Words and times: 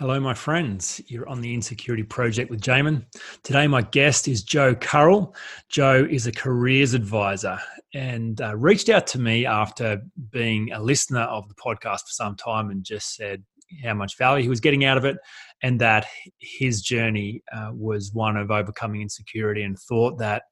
Hello, 0.00 0.18
my 0.18 0.32
friends. 0.32 0.98
You're 1.08 1.28
on 1.28 1.42
the 1.42 1.52
Insecurity 1.52 2.04
Project 2.04 2.48
with 2.50 2.62
Jamin. 2.62 3.04
Today, 3.42 3.66
my 3.66 3.82
guest 3.82 4.28
is 4.28 4.42
Joe 4.42 4.74
Currall. 4.74 5.36
Joe 5.68 6.08
is 6.10 6.26
a 6.26 6.32
careers 6.32 6.94
advisor 6.94 7.58
and 7.92 8.40
uh, 8.40 8.56
reached 8.56 8.88
out 8.88 9.06
to 9.08 9.18
me 9.18 9.44
after 9.44 10.00
being 10.30 10.72
a 10.72 10.80
listener 10.80 11.20
of 11.24 11.46
the 11.48 11.54
podcast 11.54 11.98
for 12.06 12.12
some 12.12 12.34
time 12.34 12.70
and 12.70 12.82
just 12.82 13.14
said 13.14 13.44
how 13.84 13.92
much 13.92 14.16
value 14.16 14.42
he 14.42 14.48
was 14.48 14.58
getting 14.58 14.86
out 14.86 14.96
of 14.96 15.04
it 15.04 15.18
and 15.62 15.78
that 15.82 16.06
his 16.38 16.80
journey 16.80 17.42
uh, 17.52 17.68
was 17.74 18.14
one 18.14 18.38
of 18.38 18.50
overcoming 18.50 19.02
insecurity 19.02 19.64
and 19.64 19.78
thought 19.80 20.16
that 20.16 20.44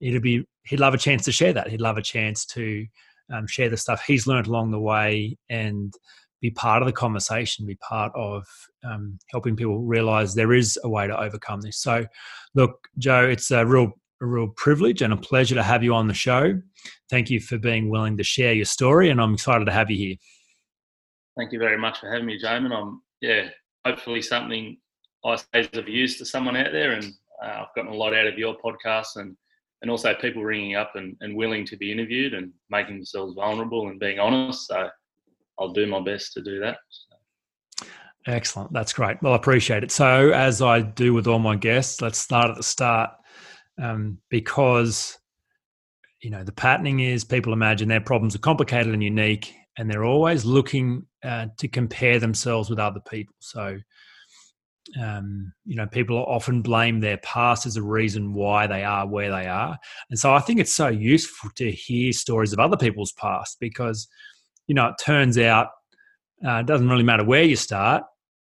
it'd 0.00 0.22
be 0.22 0.42
he'd 0.64 0.80
love 0.80 0.94
a 0.94 0.98
chance 0.98 1.22
to 1.26 1.32
share 1.32 1.52
that. 1.52 1.68
He'd 1.68 1.82
love 1.82 1.98
a 1.98 2.02
chance 2.02 2.46
to 2.46 2.86
um, 3.30 3.46
share 3.46 3.68
the 3.68 3.76
stuff 3.76 4.04
he's 4.06 4.26
learned 4.26 4.46
along 4.46 4.70
the 4.70 4.80
way 4.80 5.36
and 5.50 5.92
be 6.46 6.50
part 6.52 6.80
of 6.80 6.86
the 6.86 6.92
conversation, 6.92 7.66
be 7.66 7.74
part 7.76 8.12
of 8.14 8.46
um, 8.84 9.18
helping 9.32 9.56
people 9.56 9.80
realize 9.80 10.32
there 10.32 10.52
is 10.52 10.78
a 10.84 10.88
way 10.88 11.08
to 11.08 11.20
overcome 11.20 11.60
this. 11.60 11.78
So, 11.78 12.06
look, 12.54 12.86
Joe, 12.98 13.24
it's 13.28 13.50
a 13.50 13.66
real, 13.66 13.90
a 14.22 14.26
real 14.26 14.48
privilege 14.56 15.02
and 15.02 15.12
a 15.12 15.16
pleasure 15.16 15.56
to 15.56 15.62
have 15.64 15.82
you 15.82 15.92
on 15.92 16.06
the 16.06 16.14
show. 16.14 16.60
Thank 17.10 17.30
you 17.30 17.40
for 17.40 17.58
being 17.58 17.90
willing 17.90 18.16
to 18.18 18.22
share 18.22 18.52
your 18.52 18.64
story, 18.64 19.10
and 19.10 19.20
I'm 19.20 19.34
excited 19.34 19.64
to 19.64 19.72
have 19.72 19.90
you 19.90 19.96
here. 19.96 20.16
Thank 21.36 21.52
you 21.52 21.58
very 21.58 21.78
much 21.78 21.98
for 21.98 22.10
having 22.10 22.26
me, 22.26 22.40
Jamin. 22.40 22.72
I'm 22.72 23.02
yeah, 23.20 23.48
hopefully 23.84 24.22
something 24.22 24.76
I 25.24 25.34
say 25.34 25.46
is 25.54 25.68
of 25.72 25.88
use 25.88 26.16
to 26.18 26.24
someone 26.24 26.56
out 26.56 26.70
there, 26.70 26.92
and 26.92 27.12
uh, 27.44 27.62
I've 27.62 27.74
gotten 27.74 27.90
a 27.90 27.96
lot 27.96 28.14
out 28.14 28.28
of 28.28 28.38
your 28.38 28.56
podcast 28.64 29.16
and 29.16 29.36
and 29.82 29.90
also 29.90 30.14
people 30.14 30.42
ringing 30.42 30.74
up 30.74 30.92
and, 30.94 31.16
and 31.20 31.36
willing 31.36 31.66
to 31.66 31.76
be 31.76 31.92
interviewed 31.92 32.32
and 32.32 32.50
making 32.70 32.96
themselves 32.96 33.34
vulnerable 33.34 33.88
and 33.88 34.00
being 34.00 34.18
honest. 34.18 34.68
So 34.68 34.88
I'll 35.58 35.72
do 35.72 35.86
my 35.86 36.00
best 36.00 36.32
to 36.34 36.42
do 36.42 36.60
that. 36.60 36.78
Excellent. 38.26 38.72
That's 38.72 38.92
great. 38.92 39.22
Well, 39.22 39.34
I 39.34 39.36
appreciate 39.36 39.84
it. 39.84 39.92
So, 39.92 40.30
as 40.30 40.60
I 40.60 40.80
do 40.80 41.14
with 41.14 41.26
all 41.26 41.38
my 41.38 41.54
guests, 41.54 42.00
let's 42.00 42.18
start 42.18 42.50
at 42.50 42.56
the 42.56 42.62
start 42.62 43.10
um, 43.80 44.18
because, 44.30 45.16
you 46.22 46.30
know, 46.30 46.42
the 46.42 46.52
patterning 46.52 47.00
is 47.00 47.22
people 47.22 47.52
imagine 47.52 47.88
their 47.88 48.00
problems 48.00 48.34
are 48.34 48.40
complicated 48.40 48.92
and 48.92 49.02
unique, 49.02 49.54
and 49.78 49.88
they're 49.88 50.04
always 50.04 50.44
looking 50.44 51.06
uh, 51.24 51.46
to 51.58 51.68
compare 51.68 52.18
themselves 52.18 52.68
with 52.68 52.80
other 52.80 53.00
people. 53.08 53.34
So, 53.38 53.78
um, 55.00 55.52
you 55.64 55.76
know, 55.76 55.86
people 55.86 56.16
often 56.16 56.62
blame 56.62 57.00
their 57.00 57.18
past 57.18 57.66
as 57.66 57.76
a 57.76 57.82
reason 57.82 58.32
why 58.32 58.66
they 58.66 58.82
are 58.82 59.06
where 59.06 59.30
they 59.30 59.46
are. 59.46 59.78
And 60.10 60.18
so 60.18 60.34
I 60.34 60.40
think 60.40 60.58
it's 60.58 60.74
so 60.74 60.88
useful 60.88 61.50
to 61.56 61.70
hear 61.70 62.12
stories 62.12 62.52
of 62.52 62.58
other 62.58 62.76
people's 62.76 63.12
past 63.12 63.58
because 63.60 64.08
you 64.66 64.74
know, 64.74 64.88
it 64.88 64.96
turns 65.00 65.38
out 65.38 65.68
uh, 66.46 66.56
it 66.56 66.66
doesn't 66.66 66.88
really 66.88 67.02
matter 67.02 67.24
where 67.24 67.42
you 67.42 67.56
start. 67.56 68.04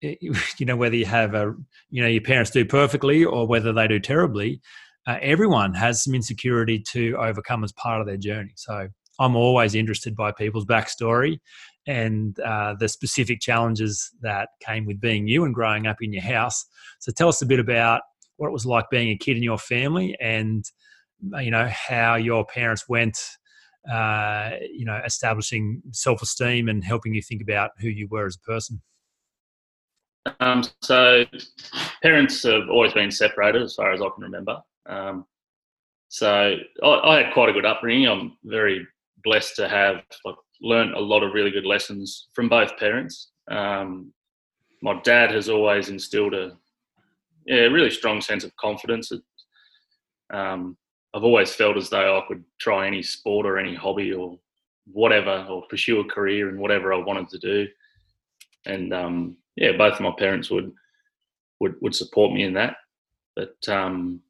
It, 0.00 0.18
you 0.58 0.66
know, 0.66 0.76
whether 0.76 0.96
you 0.96 1.06
have 1.06 1.34
a, 1.34 1.54
you 1.90 2.02
know, 2.02 2.08
your 2.08 2.22
parents 2.22 2.50
do 2.50 2.64
perfectly 2.64 3.24
or 3.24 3.46
whether 3.46 3.72
they 3.72 3.88
do 3.88 4.00
terribly, 4.00 4.60
uh, 5.06 5.18
everyone 5.20 5.74
has 5.74 6.02
some 6.02 6.14
insecurity 6.14 6.80
to 6.92 7.16
overcome 7.16 7.62
as 7.64 7.72
part 7.72 8.00
of 8.00 8.06
their 8.06 8.16
journey. 8.16 8.52
So 8.56 8.88
I'm 9.18 9.36
always 9.36 9.74
interested 9.74 10.16
by 10.16 10.32
people's 10.32 10.66
backstory 10.66 11.38
and 11.86 12.38
uh, 12.40 12.74
the 12.78 12.88
specific 12.88 13.40
challenges 13.40 14.10
that 14.20 14.48
came 14.60 14.84
with 14.84 15.00
being 15.00 15.28
you 15.28 15.44
and 15.44 15.54
growing 15.54 15.86
up 15.86 15.98
in 16.00 16.12
your 16.12 16.22
house. 16.22 16.66
So 16.98 17.12
tell 17.12 17.28
us 17.28 17.40
a 17.40 17.46
bit 17.46 17.60
about 17.60 18.02
what 18.36 18.48
it 18.48 18.52
was 18.52 18.66
like 18.66 18.90
being 18.90 19.10
a 19.10 19.16
kid 19.16 19.36
in 19.36 19.42
your 19.42 19.58
family 19.58 20.16
and 20.20 20.64
you 21.40 21.50
know 21.50 21.66
how 21.68 22.16
your 22.16 22.44
parents 22.44 22.88
went 22.88 23.18
uh, 23.90 24.50
you 24.72 24.84
know, 24.84 25.00
establishing 25.04 25.82
self 25.92 26.22
esteem 26.22 26.68
and 26.68 26.84
helping 26.84 27.14
you 27.14 27.22
think 27.22 27.42
about 27.42 27.70
who 27.78 27.88
you 27.88 28.08
were 28.08 28.26
as 28.26 28.36
a 28.36 28.40
person? 28.40 28.82
Um, 30.40 30.64
so, 30.82 31.24
parents 32.02 32.42
have 32.42 32.68
always 32.68 32.92
been 32.92 33.10
separated 33.10 33.62
as 33.62 33.74
far 33.74 33.92
as 33.92 34.00
I 34.00 34.08
can 34.14 34.24
remember. 34.24 34.60
Um, 34.86 35.24
so, 36.08 36.56
I, 36.82 36.86
I, 36.86 37.22
had 37.22 37.32
quite 37.32 37.48
a 37.48 37.52
good 37.52 37.66
upbringing. 37.66 38.08
I'm 38.08 38.36
very 38.44 38.86
blessed 39.22 39.56
to 39.56 39.68
have 39.68 40.02
like, 40.24 40.36
learned 40.60 40.94
a 40.94 41.00
lot 41.00 41.22
of 41.22 41.32
really 41.32 41.50
good 41.50 41.66
lessons 41.66 42.28
from 42.32 42.48
both 42.48 42.76
parents. 42.76 43.30
Um, 43.50 44.12
my 44.82 45.00
dad 45.02 45.30
has 45.32 45.48
always 45.48 45.88
instilled 45.88 46.34
a 46.34 46.56
yeah, 47.46 47.62
really 47.62 47.90
strong 47.90 48.20
sense 48.20 48.44
of 48.44 48.54
confidence. 48.56 49.12
Um, 50.32 50.76
I've 51.16 51.24
always 51.24 51.54
felt 51.54 51.78
as 51.78 51.88
though 51.88 52.18
I 52.18 52.26
could 52.28 52.44
try 52.58 52.86
any 52.86 53.02
sport 53.02 53.46
or 53.46 53.56
any 53.56 53.74
hobby 53.74 54.12
or 54.12 54.38
whatever, 54.92 55.46
or 55.48 55.66
pursue 55.66 56.00
a 56.00 56.04
career 56.04 56.50
in 56.50 56.60
whatever 56.60 56.92
I 56.92 56.98
wanted 56.98 57.30
to 57.30 57.38
do. 57.38 57.68
And 58.66 58.92
um, 58.92 59.36
yeah, 59.56 59.72
both 59.78 59.94
of 59.94 60.02
my 60.02 60.12
parents 60.18 60.50
would 60.50 60.70
would 61.58 61.76
would 61.80 61.94
support 61.94 62.34
me 62.34 62.42
in 62.42 62.52
that. 62.52 62.76
But 63.34 63.56
um, 63.66 64.20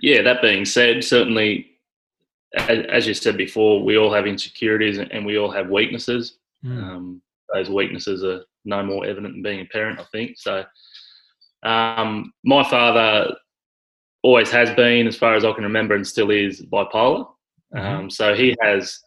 yeah, 0.00 0.22
that 0.22 0.42
being 0.42 0.64
said, 0.64 1.04
certainly, 1.04 1.78
as, 2.56 2.84
as, 2.90 3.06
you 3.06 3.14
said 3.14 3.36
before, 3.36 3.84
we 3.84 3.96
all 3.96 4.12
have 4.12 4.26
insecurities 4.26 4.98
and 4.98 5.24
we 5.24 5.38
all 5.38 5.50
have 5.50 5.70
weaknesses. 5.70 6.38
Mm. 6.64 6.82
Um, 6.82 7.22
those 7.52 7.70
weaknesses 7.70 8.24
are 8.24 8.44
no 8.64 8.82
more 8.82 9.06
evident 9.06 9.34
than 9.34 9.42
being 9.42 9.60
a 9.60 9.66
parent, 9.66 10.00
I 10.00 10.04
think. 10.10 10.38
So, 10.38 10.64
um, 11.62 12.32
my 12.44 12.68
father 12.68 13.36
always 14.24 14.50
has 14.50 14.70
been, 14.74 15.06
as 15.06 15.16
far 15.16 15.34
as 15.34 15.44
I 15.44 15.52
can 15.52 15.64
remember, 15.64 15.94
and 15.94 16.06
still 16.06 16.30
is 16.30 16.62
bipolar. 16.62 17.28
Mm-hmm. 17.74 17.78
Um, 17.78 18.10
so 18.10 18.34
he 18.34 18.56
has 18.62 18.98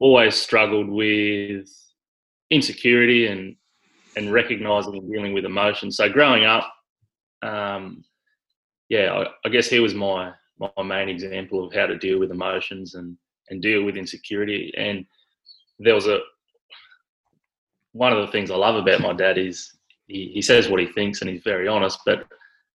always 0.00 0.34
struggled 0.34 0.88
with 0.88 1.70
insecurity 2.50 3.28
and 3.28 3.56
and 4.16 4.32
recognizing 4.32 4.96
and 4.96 5.10
dealing 5.10 5.32
with 5.32 5.44
emotions. 5.44 5.96
So 5.96 6.08
growing 6.08 6.44
up, 6.44 6.68
um, 7.42 8.04
yeah, 8.88 9.12
I, 9.12 9.26
I, 9.46 9.48
guess 9.50 9.68
he 9.68 9.78
was 9.78 9.94
my 9.94 10.32
my 10.76 10.82
main 10.82 11.08
example 11.08 11.64
of 11.64 11.72
how 11.72 11.86
to 11.86 11.96
deal 11.96 12.18
with 12.18 12.32
emotions 12.32 12.94
and 12.96 13.16
and 13.50 13.62
deal 13.62 13.84
with 13.84 13.96
insecurity. 13.96 14.74
And 14.76 15.06
there 15.78 15.94
was 15.94 16.08
a 16.08 16.18
one 17.92 18.12
of 18.12 18.26
the 18.26 18.32
things 18.32 18.50
I 18.50 18.56
love 18.56 18.74
about 18.74 19.00
my 19.00 19.12
dad 19.12 19.38
is 19.38 19.76
he, 20.08 20.32
he 20.34 20.42
says 20.42 20.68
what 20.68 20.80
he 20.80 20.86
thinks 20.86 21.20
and 21.20 21.30
he's 21.30 21.42
very 21.42 21.68
honest, 21.68 22.00
but 22.04 22.26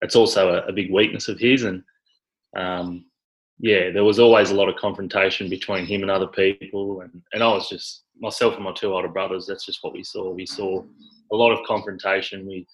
it's 0.02 0.16
also 0.16 0.56
a, 0.56 0.68
a 0.68 0.74
big 0.74 0.92
weakness 0.92 1.28
of 1.28 1.40
his. 1.40 1.64
And 1.64 1.84
um, 2.56 3.06
yeah, 3.60 3.92
there 3.92 4.04
was 4.04 4.20
always 4.20 4.52
a 4.52 4.56
lot 4.56 4.70
of 4.70 4.76
confrontation 4.76 5.50
between 5.50 5.86
him 5.86 6.02
and 6.02 6.12
other 6.12 6.28
people. 6.28 7.02
And, 7.02 7.22
and 7.34 7.44
I 7.44 7.48
was 7.48 7.70
just 7.70 8.04
myself 8.20 8.56
and 8.56 8.64
my 8.64 8.74
two 8.74 8.94
older 8.94 9.08
brothers. 9.08 9.46
That's 9.48 9.66
just 9.66 9.84
what 9.84 9.94
we 9.94 10.04
saw. 10.04 10.30
We 10.32 10.46
saw 10.46 10.84
a 11.32 11.36
lot 11.36 11.52
of 11.52 11.66
confrontation. 11.66 12.46
We, 12.46 12.68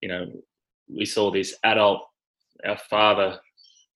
you 0.00 0.08
know, 0.08 0.32
we 0.88 1.04
saw 1.04 1.30
this 1.30 1.54
adult, 1.64 2.02
our 2.64 2.78
father, 2.88 3.38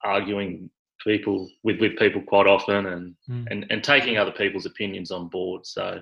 arguing 0.05 0.71
people 1.03 1.49
with 1.63 1.81
with 1.81 1.99
people 1.99 2.23
quite 2.23 2.47
often, 2.47 2.87
and 2.87 3.15
mm. 3.29 3.47
and 3.51 3.67
and 3.71 3.83
taking 3.83 4.17
other 4.17 4.31
people's 4.31 4.67
opinions 4.67 5.11
on 5.11 5.29
board. 5.29 5.67
So 5.67 6.01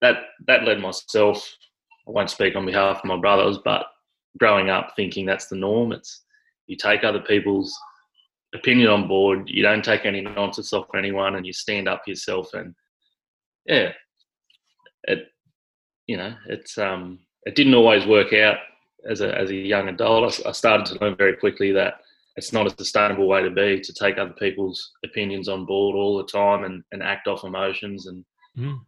that 0.00 0.16
that 0.46 0.64
led 0.64 0.80
myself. 0.80 1.56
I 2.06 2.10
won't 2.10 2.30
speak 2.30 2.54
on 2.56 2.66
behalf 2.66 2.98
of 2.98 3.04
my 3.04 3.16
brothers, 3.16 3.58
but 3.64 3.86
growing 4.38 4.70
up 4.70 4.92
thinking 4.96 5.26
that's 5.26 5.46
the 5.46 5.56
norm. 5.56 5.92
It's 5.92 6.22
you 6.66 6.76
take 6.76 7.04
other 7.04 7.20
people's 7.20 7.76
opinion 8.54 8.88
on 8.88 9.08
board. 9.08 9.48
You 9.48 9.62
don't 9.62 9.84
take 9.84 10.06
any 10.06 10.20
nonsense 10.20 10.72
off 10.72 10.86
anyone, 10.96 11.36
and 11.36 11.46
you 11.46 11.52
stand 11.52 11.88
up 11.88 12.02
yourself. 12.06 12.54
And 12.54 12.74
yeah, 13.66 13.92
it 15.04 15.26
you 16.06 16.16
know 16.16 16.34
it's 16.48 16.78
um 16.78 17.20
it 17.44 17.54
didn't 17.54 17.74
always 17.74 18.06
work 18.06 18.32
out 18.32 18.58
as 19.08 19.20
a 19.20 19.36
as 19.36 19.50
a 19.50 19.54
young 19.54 19.88
adult. 19.88 20.40
I, 20.44 20.48
I 20.50 20.52
started 20.52 20.86
to 20.86 21.04
learn 21.04 21.16
very 21.16 21.36
quickly 21.36 21.72
that 21.72 21.94
it's 22.36 22.52
not 22.52 22.66
a 22.66 22.70
sustainable 22.70 23.28
way 23.28 23.42
to 23.42 23.50
be 23.50 23.80
to 23.80 23.92
take 23.92 24.18
other 24.18 24.32
people's 24.32 24.92
opinions 25.04 25.48
on 25.48 25.66
board 25.66 25.96
all 25.96 26.18
the 26.18 26.24
time 26.24 26.64
and, 26.64 26.82
and 26.92 27.02
act 27.02 27.28
off 27.28 27.44
emotions 27.44 28.06
and 28.06 28.24
mm. 28.58 28.78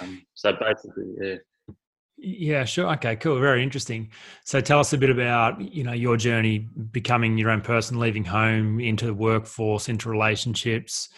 um, 0.00 0.22
so 0.34 0.52
basically 0.52 1.04
yeah 1.20 1.34
yeah, 2.16 2.64
sure. 2.64 2.92
Okay, 2.94 3.16
cool. 3.16 3.38
Very 3.40 3.62
interesting. 3.62 4.10
So 4.44 4.60
tell 4.60 4.80
us 4.80 4.92
a 4.92 4.98
bit 4.98 5.10
about, 5.10 5.60
you 5.60 5.84
know, 5.84 5.92
your 5.92 6.16
journey 6.16 6.68
becoming 6.92 7.36
your 7.36 7.50
own 7.50 7.60
person, 7.60 7.98
leaving 7.98 8.24
home 8.24 8.80
into 8.80 9.06
the 9.06 9.14
workforce, 9.14 9.88
into 9.88 10.08
relationships, 10.08 11.08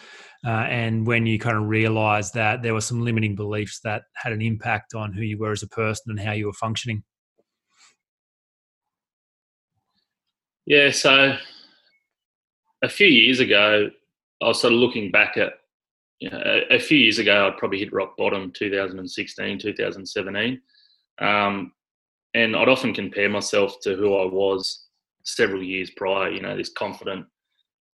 uh, 0.45 0.49
and 0.49 1.05
when 1.05 1.25
you 1.25 1.39
kind 1.39 1.57
of 1.57 1.63
realized 1.63 2.33
that 2.33 2.61
there 2.61 2.73
were 2.73 2.81
some 2.81 3.01
limiting 3.01 3.35
beliefs 3.35 3.79
that 3.83 4.03
had 4.15 4.33
an 4.33 4.41
impact 4.41 4.93
on 4.95 5.13
who 5.13 5.21
you 5.21 5.37
were 5.37 5.51
as 5.51 5.63
a 5.63 5.67
person 5.67 6.11
and 6.11 6.19
how 6.19 6.31
you 6.31 6.47
were 6.47 6.53
functioning. 6.53 7.03
Yeah, 10.65 10.91
so 10.91 11.37
a 12.83 12.89
few 12.89 13.07
years 13.07 13.39
ago, 13.39 13.89
I 14.41 14.47
was 14.47 14.61
sort 14.61 14.73
of 14.73 14.79
looking 14.79 15.11
back 15.11 15.37
at, 15.37 15.53
you 16.19 16.29
know, 16.29 16.41
a, 16.69 16.79
few 16.79 16.97
years 16.97 17.19
ago, 17.19 17.47
I'd 17.47 17.57
probably 17.57 17.79
hit 17.79 17.93
rock 17.93 18.17
bottom 18.17 18.51
2016, 18.53 19.59
2017 19.59 20.61
um, 21.19 21.71
and 22.33 22.55
I'd 22.55 22.69
often 22.69 22.93
compare 22.93 23.29
myself 23.29 23.75
to 23.83 23.95
who 23.95 24.15
I 24.15 24.25
was 24.25 24.85
several 25.23 25.63
years 25.63 25.89
prior. 25.91 26.29
You 26.29 26.41
know, 26.41 26.55
this 26.55 26.71
confident 26.77 27.25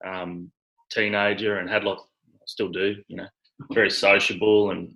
um, 0.06 0.51
teenager, 0.92 1.57
and 1.57 1.69
had 1.69 1.83
like 1.83 1.98
still 2.45 2.69
do. 2.69 2.95
You 3.07 3.18
know, 3.18 3.27
very 3.71 3.89
sociable 3.89 4.71
and 4.71 4.94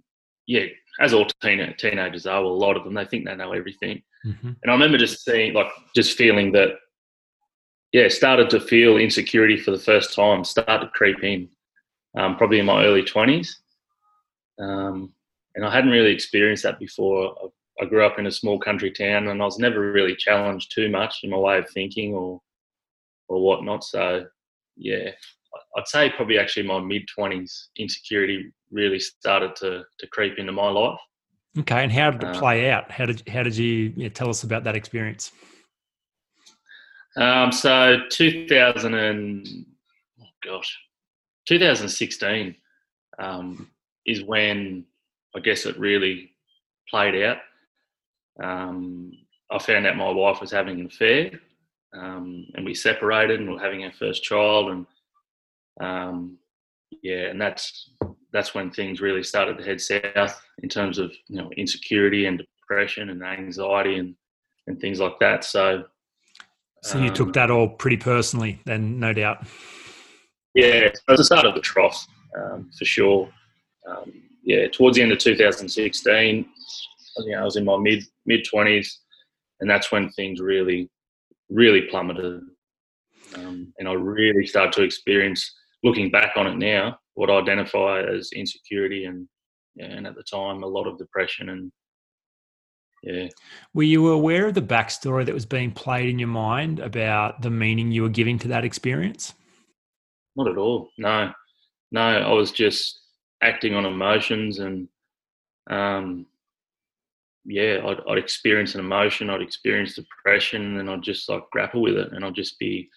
yeah, 0.48 0.66
as 1.00 1.14
all 1.14 1.26
teen- 1.42 1.74
teenagers 1.78 2.26
are, 2.26 2.42
well, 2.44 2.52
a 2.52 2.54
lot 2.54 2.78
of 2.78 2.84
them, 2.84 2.94
they 2.94 3.06
think 3.06 3.26
they 3.26 3.36
know 3.36 3.54
everything. 3.54 4.02
Mm-hmm. 4.26 4.48
And 4.48 4.70
I 4.70 4.72
remember 4.72 4.98
just 4.98 5.24
seeing, 5.24 5.54
like, 5.54 5.70
just 5.96 6.18
feeling 6.18 6.52
that, 6.54 6.76
yeah, 7.92 8.08
started 8.08 8.50
to 8.52 8.60
feel 8.60 8.98
insecurity 8.98 9.58
for 9.58 9.72
the 9.72 9.80
first 9.80 10.14
time, 10.14 10.44
started 10.44 10.86
to 10.86 10.92
creep 10.92 11.24
in, 11.24 11.50
um, 12.18 12.38
probably 12.38 12.60
in 12.60 12.66
my 12.66 12.84
early 12.84 13.04
20s. 13.04 13.50
Um, 14.60 15.14
and 15.56 15.66
I 15.66 15.74
hadn't 15.74 15.92
really 15.92 16.12
experienced 16.12 16.64
that 16.64 16.80
before. 16.80 17.52
I, 17.82 17.86
grew 17.86 18.06
up 18.06 18.20
in 18.20 18.28
a 18.28 18.32
small 18.32 18.60
country 18.60 18.92
town 18.92 19.28
and 19.28 19.42
I 19.42 19.46
was 19.46 19.60
never 19.60 19.92
really 19.92 20.16
challenged 20.16 20.72
too 20.74 20.90
much 20.90 21.20
in 21.24 21.30
my 21.30 21.38
way 21.38 21.58
of 21.58 21.70
thinking 21.70 22.14
or, 22.14 22.42
or 23.28 23.42
whatnot. 23.42 23.84
So, 23.84 24.26
yeah, 24.76 25.10
I'd 25.78 25.88
say 25.88 26.10
probably 26.10 26.38
actually 26.38 26.68
my 26.68 26.80
mid 26.80 27.04
20s, 27.18 27.68
insecurity 27.78 28.52
really 28.72 29.00
started 29.00 29.56
to, 29.58 29.84
to 30.00 30.08
creep 30.08 30.38
into 30.38 30.52
my 30.52 30.70
life. 30.70 31.00
Okay, 31.60 31.84
and 31.84 31.92
how 31.92 32.10
did 32.10 32.24
it 32.24 32.36
uh, 32.36 32.40
play 32.40 32.72
out? 32.72 32.92
How 32.92 33.06
did 33.06 33.28
how 33.30 33.44
did 33.44 33.56
you, 33.56 34.10
tell 34.10 34.30
us 34.30 34.44
about 34.44 34.64
that 34.64 34.76
experience? 34.76 35.32
Um, 37.16 37.52
so 37.52 37.98
2000 38.10 38.94
and 38.96 39.48
oh 40.20 40.26
gosh, 40.44 40.76
2016 41.48 42.56
um, 43.20 43.70
is 44.08 44.24
when 44.24 44.86
I 45.36 45.42
guess 45.42 45.68
it 45.68 45.78
really 45.78 46.32
played 46.90 47.24
out. 47.24 47.38
Um, 48.42 49.12
I 49.52 49.60
found 49.60 49.86
out 49.86 49.98
my 49.98 50.10
wife 50.10 50.42
was 50.42 50.52
having 50.52 50.80
an 50.80 50.86
affair, 50.88 51.32
um, 51.94 52.48
and 52.56 52.66
we 52.66 52.74
separated, 52.74 53.40
and 53.40 53.50
we 53.50 53.58
are 53.58 53.64
having 53.64 53.84
our 53.84 53.92
first 53.92 54.24
child, 54.24 54.72
and 54.72 54.86
um, 55.80 56.38
yeah, 57.02 57.28
and 57.28 57.40
that's 57.40 57.92
that's 58.32 58.56
when 58.56 58.72
things 58.72 59.02
really 59.02 59.24
started 59.24 59.58
to 59.58 59.64
head 59.64 59.80
south 59.80 60.42
in 60.64 60.70
terms 60.70 60.98
of 60.98 61.12
you 61.28 61.38
know 61.38 61.52
insecurity 61.56 62.26
and 62.26 62.44
depression 62.62 63.10
and 63.10 63.24
anxiety 63.24 63.98
and 63.98 64.16
and 64.68 64.80
things 64.80 65.00
like 65.00 65.20
that. 65.20 65.44
So, 65.44 65.84
so 66.82 66.98
you 66.98 67.10
um, 67.10 67.14
took 67.14 67.34
that 67.34 67.52
all 67.52 67.68
pretty 67.70 67.98
personally, 67.98 68.62
then, 68.66 69.00
no 69.00 69.14
doubt. 69.14 69.46
Yeah, 70.56 70.66
it 70.66 71.00
was 71.08 71.18
the 71.18 71.24
start 71.24 71.46
of 71.46 71.56
the 71.56 71.62
trough 71.62 72.06
um, 72.38 72.70
for 72.78 72.86
sure. 72.86 73.30
Um, 73.88 74.14
yeah, 74.44 74.68
towards 74.68 74.98
the 74.98 75.04
end 75.04 75.12
of 75.12 75.18
2016, 75.18 76.46
you 77.18 77.32
know, 77.32 77.42
I 77.42 77.44
was 77.44 77.56
in 77.56 77.66
my 77.66 77.78
mid 77.78 78.04
mid 78.26 78.46
20s, 78.54 78.88
and 79.60 79.70
that's 79.70 79.92
when 79.92 80.10
things 80.12 80.40
really, 80.40 80.90
really 81.50 81.84
plummeted, 81.84 82.42
um, 83.36 83.74
and 83.78 83.88
I 83.88 83.94
really 83.94 84.46
started 84.46 84.74
to 84.74 84.84
experience 84.84 85.52
looking 85.84 86.10
back 86.10 86.34
on 86.36 86.48
it 86.48 86.58
now, 86.58 86.98
what 87.16 87.30
I 87.30 87.34
identify 87.34 88.02
as 88.02 88.32
insecurity 88.34 89.06
and 89.06 89.28
and 89.80 90.06
at 90.06 90.16
the 90.16 90.24
time 90.24 90.64
a 90.64 90.68
lot 90.68 90.88
of 90.88 90.98
depression 90.98 91.50
and 91.50 91.72
yeah. 93.04 93.28
Were 93.74 93.84
you 93.84 94.08
aware 94.08 94.48
of 94.48 94.54
the 94.54 94.62
backstory 94.62 95.26
that 95.26 95.34
was 95.34 95.46
being 95.46 95.72
played 95.72 96.10
in 96.10 96.20
your 96.20 96.30
mind 96.30 96.80
about 96.80 97.42
the 97.42 97.50
meaning 97.50 97.92
you 97.92 98.02
were 98.02 98.10
giving 98.10 98.40
to 98.40 98.48
that 98.48 98.64
experience? 98.64 99.34
Not 100.38 100.48
at 100.48 100.58
all. 100.58 100.90
No, 100.98 101.34
no. 101.92 102.02
I 102.02 102.32
was 102.32 102.52
just 102.52 102.98
acting 103.42 103.76
on 103.76 103.86
emotions 103.86 104.60
and 104.60 104.88
um, 105.70 106.26
yeah, 107.46 107.82
I'd, 107.86 108.00
I'd, 108.10 108.18
experience 108.18 108.74
an 108.74 108.80
emotion, 108.80 109.30
I'd 109.30 109.42
experience 109.42 109.96
depression, 109.96 110.78
and 110.78 110.90
I'd 110.90 111.02
just 111.02 111.30
like 111.30 111.44
grapple 111.52 111.82
with 111.82 111.96
it, 111.96 112.12
and 112.14 112.24
I'd 112.24 112.36
just 112.36 112.58
be 112.60 112.90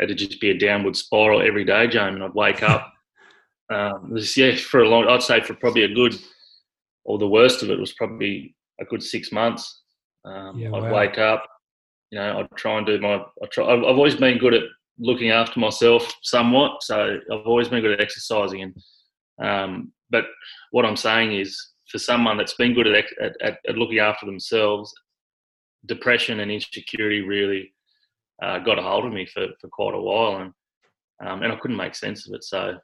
it'd 0.00 0.18
just 0.18 0.40
be 0.40 0.50
a 0.50 0.58
downward 0.58 0.96
spiral 0.96 1.42
every 1.42 1.64
day, 1.64 1.86
Jamin. 1.88 2.14
And 2.16 2.24
I'd 2.24 2.34
wake 2.34 2.62
up. 2.62 2.92
um, 3.72 4.10
this, 4.12 4.36
yeah, 4.36 4.54
for 4.56 4.82
a 4.82 4.88
long, 4.88 5.08
I'd 5.08 5.22
say 5.22 5.40
for 5.40 5.54
probably 5.54 5.82
a 5.82 5.94
good, 5.94 6.14
or 7.04 7.18
the 7.18 7.28
worst 7.28 7.62
of 7.62 7.70
it 7.70 7.78
was 7.78 7.92
probably 7.94 8.54
a 8.80 8.84
good 8.84 9.02
six 9.02 9.32
months. 9.32 9.82
Um, 10.24 10.58
yeah, 10.58 10.68
I'd 10.68 10.82
wow. 10.82 10.94
wake 10.94 11.18
up, 11.18 11.46
you 12.10 12.18
know, 12.18 12.40
I'd 12.40 12.56
try 12.56 12.78
and 12.78 12.86
do 12.86 13.00
my. 13.00 13.16
I 13.42 13.46
try. 13.50 13.66
I've 13.66 13.82
always 13.82 14.14
been 14.14 14.38
good 14.38 14.54
at 14.54 14.64
looking 14.98 15.30
after 15.30 15.60
myself 15.60 16.14
somewhat, 16.22 16.82
so 16.82 17.18
I've 17.32 17.46
always 17.46 17.68
been 17.68 17.82
good 17.82 17.92
at 17.92 18.00
exercising. 18.00 18.62
And 18.62 19.46
um, 19.46 19.92
but 20.10 20.24
what 20.70 20.86
I'm 20.86 20.96
saying 20.96 21.32
is, 21.32 21.72
for 21.90 21.98
someone 21.98 22.36
that's 22.36 22.54
been 22.54 22.74
good 22.74 22.86
at, 22.86 23.04
at, 23.20 23.58
at 23.66 23.76
looking 23.76 23.98
after 23.98 24.26
themselves, 24.26 24.92
depression 25.86 26.40
and 26.40 26.50
insecurity 26.50 27.20
really 27.20 27.72
uh, 28.42 28.58
got 28.58 28.78
a 28.78 28.82
hold 28.82 29.06
of 29.06 29.12
me 29.12 29.26
for, 29.26 29.48
for 29.60 29.68
quite 29.68 29.94
a 29.94 30.00
while, 30.00 30.36
and 30.36 30.52
um, 31.20 31.42
and 31.42 31.52
I 31.52 31.56
couldn't 31.56 31.76
make 31.76 31.94
sense 31.94 32.26
of 32.26 32.34
it. 32.34 32.44
So, 32.44 32.76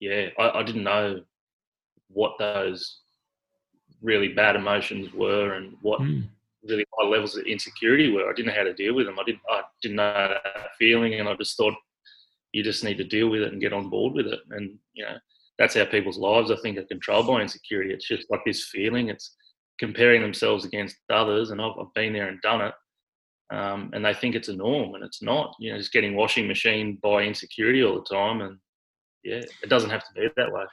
yeah, 0.00 0.28
I, 0.38 0.58
I, 0.58 0.62
didn't 0.64 0.82
know 0.82 1.20
what 2.08 2.32
those 2.38 3.02
really 4.02 4.28
bad 4.28 4.56
emotions 4.56 5.12
were 5.12 5.54
and 5.54 5.76
what 5.82 6.00
mm. 6.00 6.24
really 6.68 6.84
high 6.98 7.06
levels 7.06 7.36
of 7.36 7.46
insecurity 7.46 8.10
were. 8.10 8.28
I 8.28 8.32
didn't 8.32 8.48
know 8.48 8.58
how 8.58 8.64
to 8.64 8.74
deal 8.74 8.94
with 8.94 9.06
them. 9.06 9.20
I 9.20 9.24
didn't 9.24 9.42
I 9.48 9.62
didn't 9.82 9.96
know 9.96 10.34
that 10.42 10.70
feeling, 10.78 11.14
and 11.14 11.28
I 11.28 11.34
just 11.34 11.56
thought 11.56 11.74
you 12.52 12.64
just 12.64 12.82
need 12.82 12.98
to 12.98 13.04
deal 13.04 13.28
with 13.28 13.42
it 13.42 13.52
and 13.52 13.60
get 13.60 13.72
on 13.72 13.88
board 13.88 14.14
with 14.14 14.26
it. 14.26 14.40
And 14.50 14.78
you 14.94 15.04
know, 15.04 15.16
that's 15.60 15.76
how 15.76 15.84
people's 15.84 16.18
lives 16.18 16.50
I 16.50 16.56
think 16.56 16.76
are 16.76 16.84
controlled 16.84 17.28
by 17.28 17.40
insecurity. 17.40 17.94
It's 17.94 18.08
just 18.08 18.28
like 18.30 18.40
this 18.44 18.68
feeling. 18.72 19.10
It's 19.10 19.36
comparing 19.78 20.22
themselves 20.22 20.64
against 20.64 20.96
others, 21.08 21.52
and 21.52 21.62
I've, 21.62 21.78
I've 21.80 21.94
been 21.94 22.12
there 22.12 22.26
and 22.26 22.40
done 22.40 22.62
it 22.62 22.74
um, 23.50 23.90
and 23.92 24.04
they 24.04 24.14
think 24.14 24.34
it's 24.34 24.48
a 24.48 24.54
norm, 24.54 24.94
and 24.94 25.04
it's 25.04 25.22
not. 25.22 25.54
You 25.58 25.72
know, 25.72 25.78
just 25.78 25.92
getting 25.92 26.14
washing 26.14 26.46
machine 26.46 26.98
by 27.02 27.22
insecurity 27.22 27.82
all 27.82 27.96
the 27.96 28.14
time, 28.14 28.40
and 28.42 28.58
yeah, 29.24 29.42
it 29.62 29.68
doesn't 29.68 29.90
have 29.90 30.04
to 30.04 30.12
be 30.14 30.28
that 30.36 30.52
way. 30.52 30.64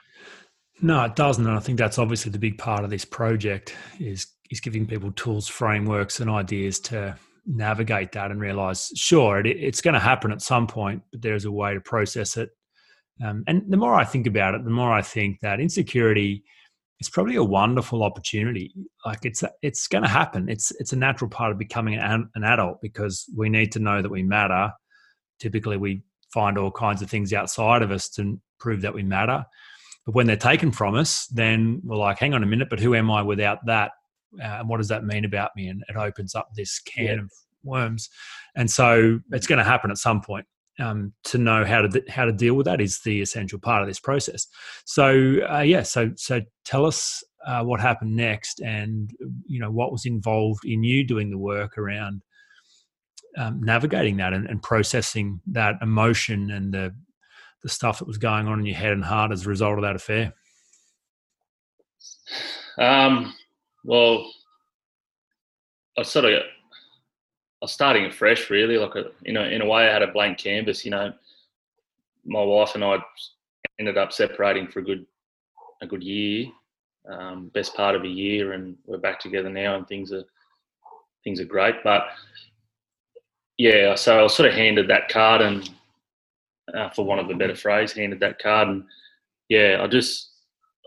No, 0.80 1.04
it 1.04 1.16
doesn't, 1.16 1.44
and 1.44 1.56
I 1.56 1.60
think 1.60 1.78
that's 1.78 1.98
obviously 1.98 2.30
the 2.30 2.38
big 2.38 2.56
part 2.56 2.84
of 2.84 2.90
this 2.90 3.04
project 3.04 3.74
is 3.98 4.28
is 4.50 4.60
giving 4.60 4.86
people 4.86 5.10
tools, 5.12 5.48
frameworks, 5.48 6.20
and 6.20 6.30
ideas 6.30 6.78
to 6.80 7.16
navigate 7.44 8.12
that 8.12 8.30
and 8.30 8.40
realize, 8.40 8.92
sure, 8.94 9.40
it, 9.40 9.46
it's 9.46 9.80
going 9.80 9.94
to 9.94 10.00
happen 10.00 10.30
at 10.30 10.40
some 10.40 10.66
point, 10.66 11.02
but 11.10 11.20
there's 11.20 11.46
a 11.46 11.52
way 11.52 11.74
to 11.74 11.80
process 11.80 12.36
it. 12.36 12.50
Um, 13.24 13.44
and 13.46 13.62
the 13.68 13.76
more 13.76 13.94
I 13.94 14.04
think 14.04 14.26
about 14.26 14.54
it, 14.54 14.64
the 14.64 14.70
more 14.70 14.92
I 14.92 15.02
think 15.02 15.40
that 15.40 15.60
insecurity 15.60 16.44
is 17.00 17.08
probably 17.08 17.36
a 17.36 17.44
wonderful 17.44 18.02
opportunity. 18.02 18.72
Like 19.04 19.24
it's 19.24 19.42
it's 19.62 19.88
going 19.88 20.04
to 20.04 20.10
happen. 20.10 20.48
It's 20.48 20.70
it's 20.78 20.92
a 20.92 20.96
natural 20.96 21.30
part 21.30 21.52
of 21.52 21.58
becoming 21.58 21.94
an, 21.94 22.28
an 22.34 22.44
adult 22.44 22.80
because 22.80 23.24
we 23.36 23.48
need 23.48 23.72
to 23.72 23.78
know 23.78 24.02
that 24.02 24.10
we 24.10 24.22
matter. 24.22 24.72
Typically, 25.40 25.76
we 25.76 26.02
find 26.32 26.58
all 26.58 26.70
kinds 26.70 27.02
of 27.02 27.10
things 27.10 27.32
outside 27.32 27.82
of 27.82 27.90
us 27.90 28.08
to 28.10 28.40
prove 28.58 28.82
that 28.82 28.94
we 28.94 29.02
matter. 29.02 29.44
But 30.04 30.14
when 30.14 30.26
they're 30.26 30.36
taken 30.36 30.72
from 30.72 30.94
us, 30.94 31.26
then 31.26 31.80
we're 31.84 31.96
like, 31.96 32.18
hang 32.18 32.34
on 32.34 32.42
a 32.42 32.46
minute, 32.46 32.68
but 32.70 32.80
who 32.80 32.94
am 32.94 33.10
I 33.10 33.22
without 33.22 33.64
that? 33.66 33.92
Uh, 34.42 34.58
and 34.60 34.68
what 34.68 34.78
does 34.78 34.88
that 34.88 35.04
mean 35.04 35.24
about 35.24 35.50
me? 35.56 35.68
And 35.68 35.82
it 35.88 35.96
opens 35.96 36.34
up 36.34 36.48
this 36.54 36.80
can 36.80 37.04
yeah. 37.04 37.12
of 37.12 37.32
worms. 37.62 38.08
And 38.56 38.70
so 38.70 39.20
it's 39.32 39.46
going 39.46 39.58
to 39.58 39.64
happen 39.64 39.90
at 39.90 39.98
some 39.98 40.20
point 40.20 40.46
um, 40.78 41.12
to 41.24 41.38
know 41.38 41.64
how 41.64 41.82
to 41.82 42.02
how 42.08 42.24
to 42.24 42.32
deal 42.32 42.54
with 42.54 42.66
that 42.66 42.80
is 42.80 43.00
the 43.00 43.20
essential 43.20 43.58
part 43.58 43.82
of 43.82 43.88
this 43.88 44.00
process. 44.00 44.46
So 44.84 45.38
uh, 45.50 45.60
yeah, 45.60 45.82
so 45.82 46.12
so 46.16 46.40
tell 46.64 46.86
us 46.86 47.22
uh, 47.46 47.62
what 47.62 47.80
happened 47.80 48.16
next, 48.16 48.60
and 48.60 49.10
you 49.46 49.60
know 49.60 49.70
what 49.70 49.92
was 49.92 50.06
involved 50.06 50.64
in 50.64 50.84
you 50.84 51.06
doing 51.06 51.30
the 51.30 51.38
work 51.38 51.78
around 51.78 52.22
um, 53.36 53.60
navigating 53.62 54.16
that 54.16 54.32
and, 54.32 54.46
and, 54.46 54.62
processing 54.62 55.40
that 55.46 55.76
emotion 55.82 56.50
and 56.50 56.72
the 56.72 56.94
the 57.62 57.68
stuff 57.68 57.98
that 57.98 58.06
was 58.06 58.18
going 58.18 58.46
on 58.46 58.60
in 58.60 58.66
your 58.66 58.76
head 58.76 58.92
and 58.92 59.04
heart 59.04 59.32
as 59.32 59.44
a 59.44 59.48
result 59.48 59.78
of 59.78 59.82
that 59.82 59.96
affair. 59.96 60.32
Um, 62.78 63.34
well, 63.84 64.30
I 65.96 66.02
sort 66.02 66.26
of 66.26 66.42
I 67.60 67.64
was 67.64 67.72
starting 67.72 68.04
afresh, 68.04 68.50
really. 68.50 68.78
Like, 68.78 68.92
you 69.22 69.32
know, 69.32 69.44
in 69.44 69.62
a 69.62 69.66
way, 69.66 69.88
I 69.88 69.92
had 69.92 70.02
a 70.02 70.12
blank 70.12 70.38
canvas. 70.38 70.84
You 70.84 70.92
know, 70.92 71.12
my 72.24 72.42
wife 72.42 72.74
and 72.74 72.84
I 72.84 72.98
ended 73.80 73.98
up 73.98 74.12
separating 74.12 74.68
for 74.68 74.78
a 74.80 74.84
good 74.84 75.06
a 75.80 75.86
good 75.86 76.02
year, 76.02 76.46
um, 77.08 77.48
best 77.54 77.74
part 77.74 77.94
of 77.94 78.02
a 78.02 78.08
year, 78.08 78.52
and 78.52 78.76
we're 78.86 78.98
back 78.98 79.20
together 79.20 79.48
now, 79.48 79.76
and 79.76 79.86
things 79.88 80.12
are 80.12 80.24
things 81.24 81.40
are 81.40 81.44
great. 81.44 81.76
But 81.82 82.06
yeah, 83.56 83.94
so 83.96 84.18
I 84.18 84.22
was 84.22 84.34
sort 84.34 84.48
of 84.48 84.54
handed 84.54 84.88
that 84.88 85.08
card, 85.08 85.40
and 85.40 85.68
uh, 86.74 86.90
for 86.90 87.04
want 87.04 87.20
of 87.20 87.30
a 87.30 87.34
better 87.34 87.56
phrase, 87.56 87.92
handed 87.92 88.20
that 88.20 88.40
card, 88.40 88.68
and 88.68 88.84
yeah, 89.48 89.78
I 89.80 89.86
just 89.88 90.30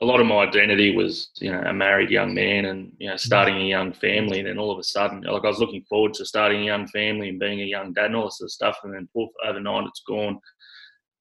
a 0.02 0.06
lot 0.06 0.20
of 0.20 0.26
my 0.26 0.38
identity 0.38 0.96
was, 0.96 1.30
you 1.36 1.52
know, 1.52 1.62
a 1.62 1.74
married 1.74 2.10
young 2.10 2.34
man 2.34 2.66
and, 2.66 2.92
you 2.98 3.08
know, 3.08 3.16
starting 3.18 3.58
a 3.58 3.66
young 3.66 3.94
family. 3.94 4.40
And 4.40 4.48
then 4.48 4.58
all 4.58 4.72
of 4.72 4.80
a 4.80 4.84
sudden, 4.84 5.22
like 5.22 5.46
I 5.46 5.48
was 5.48 5.60
looking 5.60 5.84
forward 5.84 6.16
to 6.16 6.26
starting 6.26 6.62
a 6.62 6.66
young 6.66 6.88
family 6.88 7.30
and 7.30 7.40
being 7.40 7.62
a 7.62 7.66
young 7.66 7.94
dad 7.94 8.06
and 8.06 8.16
all 8.16 8.26
this 8.26 8.40
sort 8.40 8.48
of 8.48 8.52
stuff. 8.52 8.80
And 8.84 8.94
then 8.96 9.08
overnight 9.46 9.88
it's 9.88 10.02
gone. 10.08 10.40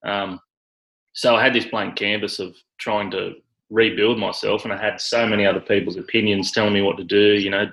Um, 0.04 0.40
so 1.12 1.36
I 1.36 1.42
had 1.42 1.52
this 1.54 1.66
blank 1.66 1.96
canvas 1.96 2.38
of 2.38 2.56
trying 2.78 3.10
to 3.10 3.34
rebuild 3.68 4.18
myself. 4.18 4.64
And 4.64 4.72
I 4.72 4.82
had 4.82 4.98
so 4.98 5.26
many 5.26 5.44
other 5.44 5.60
people's 5.60 5.96
opinions 5.96 6.50
telling 6.50 6.72
me 6.72 6.80
what 6.80 6.96
to 6.96 7.04
do, 7.04 7.34
you 7.34 7.50
know, 7.50 7.70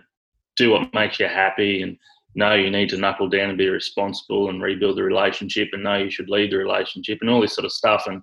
do 0.58 0.72
what 0.72 0.94
makes 0.94 1.22
you 1.22 1.28
happy 1.28 1.84
and 1.84 1.98
no, 2.36 2.54
you 2.54 2.70
need 2.70 2.90
to 2.90 2.98
knuckle 2.98 3.30
down 3.30 3.50
and 3.50 3.58
be 3.58 3.70
responsible 3.70 4.50
and 4.50 4.62
rebuild 4.62 4.98
the 4.98 5.04
relationship 5.04 5.70
and 5.72 5.84
no, 5.84 5.96
you 5.96 6.12
should 6.12 6.30
lead 6.30 6.52
the 6.52 6.58
relationship 6.58 7.20
and 7.22 7.30
all 7.30 7.42
this 7.42 7.56
sort 7.56 7.66
of 7.66 7.72
stuff. 7.72 8.04
And 8.08 8.22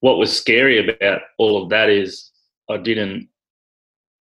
what 0.00 0.18
was 0.18 0.36
scary 0.36 0.88
about 0.88 1.22
all 1.38 1.62
of 1.62 1.68
that 1.70 1.88
is 1.88 2.30
I 2.68 2.78
didn't 2.78 3.28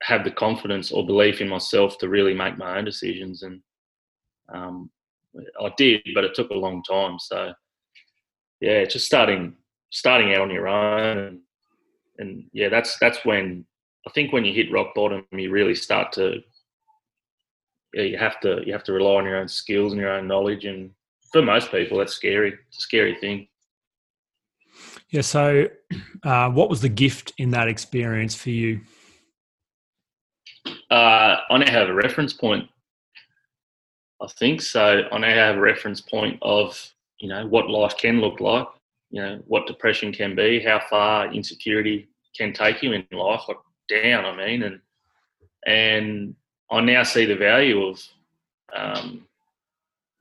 have 0.03 0.23
the 0.23 0.31
confidence 0.31 0.91
or 0.91 1.05
belief 1.05 1.41
in 1.41 1.49
myself 1.49 1.97
to 1.97 2.09
really 2.09 2.33
make 2.33 2.57
my 2.57 2.77
own 2.77 2.85
decisions. 2.85 3.43
And 3.43 3.61
um, 4.53 4.89
I 5.59 5.71
did, 5.77 6.01
but 6.13 6.23
it 6.23 6.35
took 6.35 6.49
a 6.51 6.55
long 6.55 6.83
time. 6.83 7.17
So 7.19 7.53
yeah, 8.61 8.83
just 8.85 9.05
starting 9.05 9.55
starting 9.91 10.33
out 10.33 10.41
on 10.41 10.51
your 10.51 10.67
own, 10.67 11.17
and, 11.17 11.39
and 12.19 12.43
yeah, 12.53 12.69
that's 12.69 12.97
that's 12.99 13.23
when 13.25 13.65
I 14.07 14.11
think 14.11 14.33
when 14.33 14.45
you 14.45 14.53
hit 14.53 14.71
rock 14.71 14.93
bottom, 14.95 15.25
you 15.31 15.51
really 15.51 15.75
start 15.75 16.11
to 16.13 16.41
yeah, 17.93 18.03
you 18.03 18.17
have 18.17 18.39
to 18.41 18.61
you 18.65 18.73
have 18.73 18.83
to 18.85 18.93
rely 18.93 19.15
on 19.15 19.25
your 19.25 19.37
own 19.37 19.47
skills 19.47 19.93
and 19.93 20.01
your 20.01 20.11
own 20.11 20.27
knowledge, 20.27 20.65
and 20.65 20.91
for 21.31 21.41
most 21.41 21.71
people, 21.71 21.97
that's 21.97 22.13
scary. 22.13 22.53
It's 22.67 22.79
a 22.79 22.81
scary 22.81 23.15
thing. 23.15 23.47
Yeah. 25.11 25.21
So, 25.21 25.67
uh, 26.23 26.49
what 26.49 26.69
was 26.69 26.81
the 26.81 26.89
gift 26.89 27.33
in 27.37 27.51
that 27.51 27.67
experience 27.67 28.35
for 28.35 28.49
you? 28.49 28.81
Uh, 30.91 31.37
I 31.49 31.57
now 31.57 31.71
have 31.71 31.89
a 31.89 31.93
reference 31.93 32.33
point. 32.33 32.67
I 34.21 34.27
think 34.27 34.61
so. 34.61 35.03
I 35.11 35.17
now 35.17 35.33
have 35.33 35.55
a 35.55 35.61
reference 35.61 36.01
point 36.01 36.37
of 36.41 36.93
you 37.19 37.29
know 37.29 37.47
what 37.47 37.69
life 37.69 37.95
can 37.97 38.21
look 38.21 38.39
like. 38.39 38.67
You 39.11 39.21
know 39.21 39.41
what 39.47 39.67
depression 39.67 40.11
can 40.11 40.35
be, 40.35 40.59
how 40.59 40.81
far 40.89 41.33
insecurity 41.33 42.09
can 42.37 42.53
take 42.53 42.83
you 42.83 42.93
in 42.93 43.05
life, 43.11 43.41
like 43.47 43.57
down. 43.87 44.25
I 44.25 44.35
mean, 44.35 44.63
and 44.63 44.79
and 45.65 46.35
I 46.69 46.81
now 46.81 47.03
see 47.03 47.25
the 47.25 47.35
value 47.35 47.87
of 47.87 48.01
um, 48.75 49.25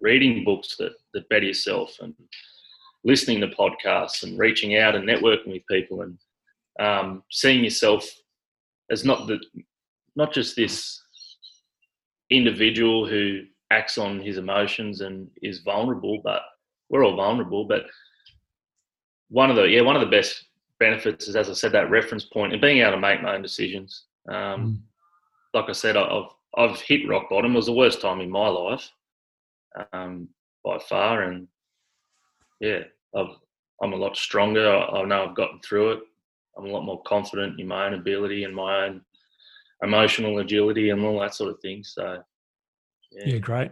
reading 0.01 0.45
books 0.45 0.77
that 0.79 0.93
that 1.13 1.29
better 1.29 1.47
yourself 1.47 1.97
and 2.01 2.15
listening 3.05 3.41
to 3.41 3.49
podcasts 3.49 4.23
and 4.23 4.39
reaching 4.39 4.77
out 4.77 4.95
and 4.95 5.09
networking 5.09 5.53
with 5.53 5.67
people 5.71 6.03
and 6.03 6.19
um, 6.81 7.23
seeing 7.31 7.65
yourself 7.65 8.09
as 8.91 9.05
not 9.05 9.27
the 9.27 9.39
not 10.17 10.33
just 10.33 10.57
this 10.57 11.01
individual 12.31 13.07
who 13.07 13.43
acts 13.71 13.99
on 13.99 14.21
his 14.21 14.39
emotions 14.39 15.01
and 15.01 15.29
is 15.43 15.61
vulnerable, 15.61 16.21
but 16.25 16.43
we're 16.89 17.05
all 17.05 17.17
vulnerable. 17.17 17.65
But 17.65 17.85
one 19.29 19.51
of 19.51 19.57
the 19.57 19.65
yeah 19.65 19.83
one 19.83 19.97
of 19.97 20.01
the 20.01 20.17
best 20.17 20.45
benefits 20.79 21.29
is, 21.29 21.37
as 21.37 21.51
I 21.51 21.53
said, 21.53 21.73
that 21.73 21.91
reference 21.91 22.25
point 22.25 22.53
and 22.53 22.63
being 22.63 22.79
able 22.79 22.93
to 22.93 23.01
make 23.01 23.23
my 23.23 23.35
own 23.35 23.43
decisions. 23.43 24.05
Um, 24.29 24.35
mm. 24.35 24.79
Like 25.55 25.69
I 25.69 25.73
said, 25.73 25.97
I've 25.97 26.31
I've 26.57 26.81
hit 26.81 27.09
rock 27.09 27.29
bottom. 27.31 27.53
It 27.53 27.57
was 27.57 27.67
the 27.67 27.73
worst 27.73 28.01
time 28.01 28.21
in 28.21 28.31
my 28.31 28.49
life, 28.49 28.91
um, 29.93 30.29
by 30.65 30.79
far, 30.79 31.23
and 31.23 31.49
yeah, 32.61 32.81
I've, 33.15 33.37
I'm 33.83 33.93
a 33.93 33.97
lot 33.97 34.17
stronger. 34.17 34.69
I, 34.69 35.01
I 35.01 35.05
know 35.05 35.27
I've 35.27 35.37
gotten 35.37 35.61
through 35.61 35.93
it. 35.93 36.01
I'm 36.57 36.67
a 36.67 36.71
lot 36.71 36.85
more 36.85 37.03
confident 37.03 37.61
in 37.61 37.69
my 37.69 37.87
own 37.87 37.95
ability 37.95 38.45
and 38.45 38.55
my 38.55 38.87
own 38.87 39.03
emotional 39.83 40.39
agility 40.39 40.91
and 40.91 41.05
all 41.05 41.21
that 41.21 41.35
sort 41.35 41.51
of 41.51 41.61
thing. 41.61 41.85
So, 41.85 42.23
yeah, 43.13 43.25
yeah 43.27 43.39
great. 43.39 43.71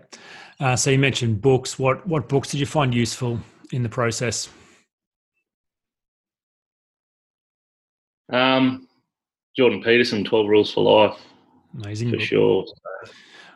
Uh, 0.61 0.77
so 0.77 0.91
you 0.91 0.99
mentioned 0.99 1.41
books. 1.41 1.79
What 1.79 2.07
what 2.07 2.29
books 2.29 2.51
did 2.51 2.61
you 2.61 2.67
find 2.67 2.95
useful 2.95 3.41
in 3.73 3.83
the 3.83 3.89
process? 3.89 4.49
Um, 8.33 8.89
Jordan 9.57 9.83
Peterson, 9.83 10.25
Twelve 10.25 10.49
Rules 10.49 10.73
for 10.73 10.85
Life. 10.85 11.19
Amazing, 11.83 12.11
for 12.11 12.17
book. 12.17 12.27
sure. 12.27 12.67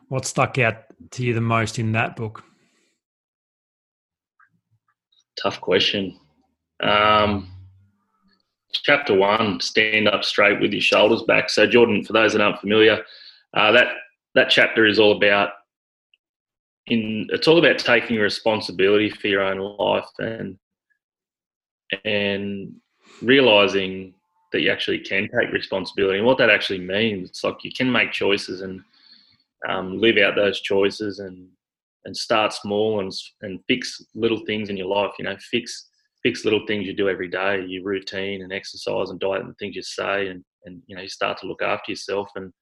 What 0.08 0.26
stuck 0.26 0.58
out 0.58 0.84
to 1.12 1.24
you 1.24 1.34
the 1.34 1.40
most 1.40 1.78
in 1.78 1.92
that 1.92 2.16
book? 2.16 2.44
Tough 5.42 5.60
question. 5.60 6.18
Um, 6.82 7.50
chapter 8.72 9.14
one, 9.14 9.60
stand 9.60 10.08
up 10.08 10.24
straight 10.24 10.60
with 10.60 10.72
your 10.72 10.82
shoulders 10.82 11.22
back. 11.22 11.50
So, 11.50 11.66
Jordan, 11.66 12.04
for 12.04 12.12
those 12.12 12.32
that 12.32 12.42
aren't 12.42 12.60
familiar, 12.60 13.02
uh, 13.54 13.72
that 13.72 13.88
that 14.34 14.50
chapter 14.50 14.86
is 14.86 14.98
all 14.98 15.16
about 15.16 15.50
in 16.86 17.26
it's 17.30 17.48
all 17.48 17.58
about 17.58 17.78
taking 17.78 18.16
responsibility 18.16 19.10
for 19.10 19.28
your 19.28 19.42
own 19.42 19.58
life 19.78 20.08
and 20.18 20.58
and 22.04 22.74
realizing 23.22 24.14
that 24.52 24.60
you 24.60 24.70
actually 24.70 24.98
can 24.98 25.28
take 25.38 25.52
responsibility 25.52 26.18
and 26.18 26.26
what 26.26 26.38
that 26.38 26.50
actually 26.50 26.80
means. 26.80 27.30
It's 27.30 27.44
like 27.44 27.62
you 27.62 27.72
can 27.72 27.90
make 27.90 28.12
choices 28.12 28.62
and 28.62 28.82
um, 29.68 29.98
live 29.98 30.16
out 30.18 30.34
those 30.34 30.60
choices 30.60 31.18
and 31.20 31.48
and 32.04 32.16
start 32.16 32.52
small 32.52 33.00
and 33.00 33.12
and 33.42 33.60
fix 33.68 34.00
little 34.14 34.40
things 34.46 34.70
in 34.70 34.76
your 34.76 34.88
life. 34.88 35.12
You 35.18 35.24
know, 35.24 35.36
fix 35.50 35.88
fix 36.22 36.44
little 36.44 36.66
things 36.66 36.86
you 36.86 36.94
do 36.94 37.08
every 37.08 37.28
day, 37.28 37.64
your 37.66 37.84
routine 37.84 38.42
and 38.42 38.52
exercise 38.52 39.10
and 39.10 39.20
diet 39.20 39.42
and 39.42 39.56
things 39.58 39.76
you 39.76 39.82
say, 39.82 40.28
and 40.28 40.44
and 40.64 40.82
you 40.86 40.96
know 40.96 41.02
you 41.02 41.08
start 41.08 41.38
to 41.38 41.46
look 41.46 41.62
after 41.62 41.92
yourself 41.92 42.28
and 42.36 42.52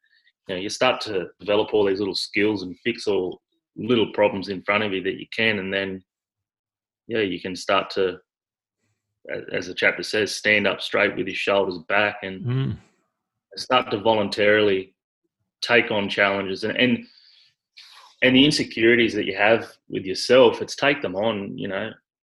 you 0.49 0.55
know 0.55 0.61
you 0.61 0.69
start 0.69 1.01
to 1.03 1.27
develop 1.41 1.75
all 1.75 1.85
these 1.85 1.99
little 1.99 2.15
skills 2.15 2.63
and 2.63 2.79
fix 2.85 3.07
all 3.07 3.41
little 3.77 4.13
problems 4.13 4.49
in 4.49 4.63
front 4.63 4.85
of 4.85 4.93
you 4.93 5.03
that 5.03 5.21
you 5.21 5.27
can, 5.35 5.59
and 5.59 5.73
then 5.73 6.03
yeah, 7.09 7.21
you 7.21 7.41
can 7.41 7.57
start 7.57 7.91
to, 7.91 8.19
as 9.53 9.67
the 9.67 9.75
chapter 9.75 10.03
says, 10.03 10.35
stand 10.35 10.67
up 10.67 10.81
straight 10.81 11.17
with 11.17 11.27
your 11.27 11.35
shoulders 11.35 11.79
back 11.89 12.19
and 12.23 12.45
mm. 12.45 12.77
start 13.57 13.91
to 13.91 13.99
voluntarily 13.99 14.95
take 15.63 15.91
on 15.91 16.09
challenges 16.09 16.65
and, 16.65 16.77
and 16.77 17.05
and 18.23 18.35
the 18.35 18.45
insecurities 18.45 19.15
that 19.15 19.27
you 19.27 19.37
have 19.37 19.71
with 19.89 20.05
yourself, 20.05 20.61
it's 20.61 20.75
take 20.75 21.03
them 21.03 21.15
on. 21.15 21.57
You 21.57 21.69
know, 21.69 21.91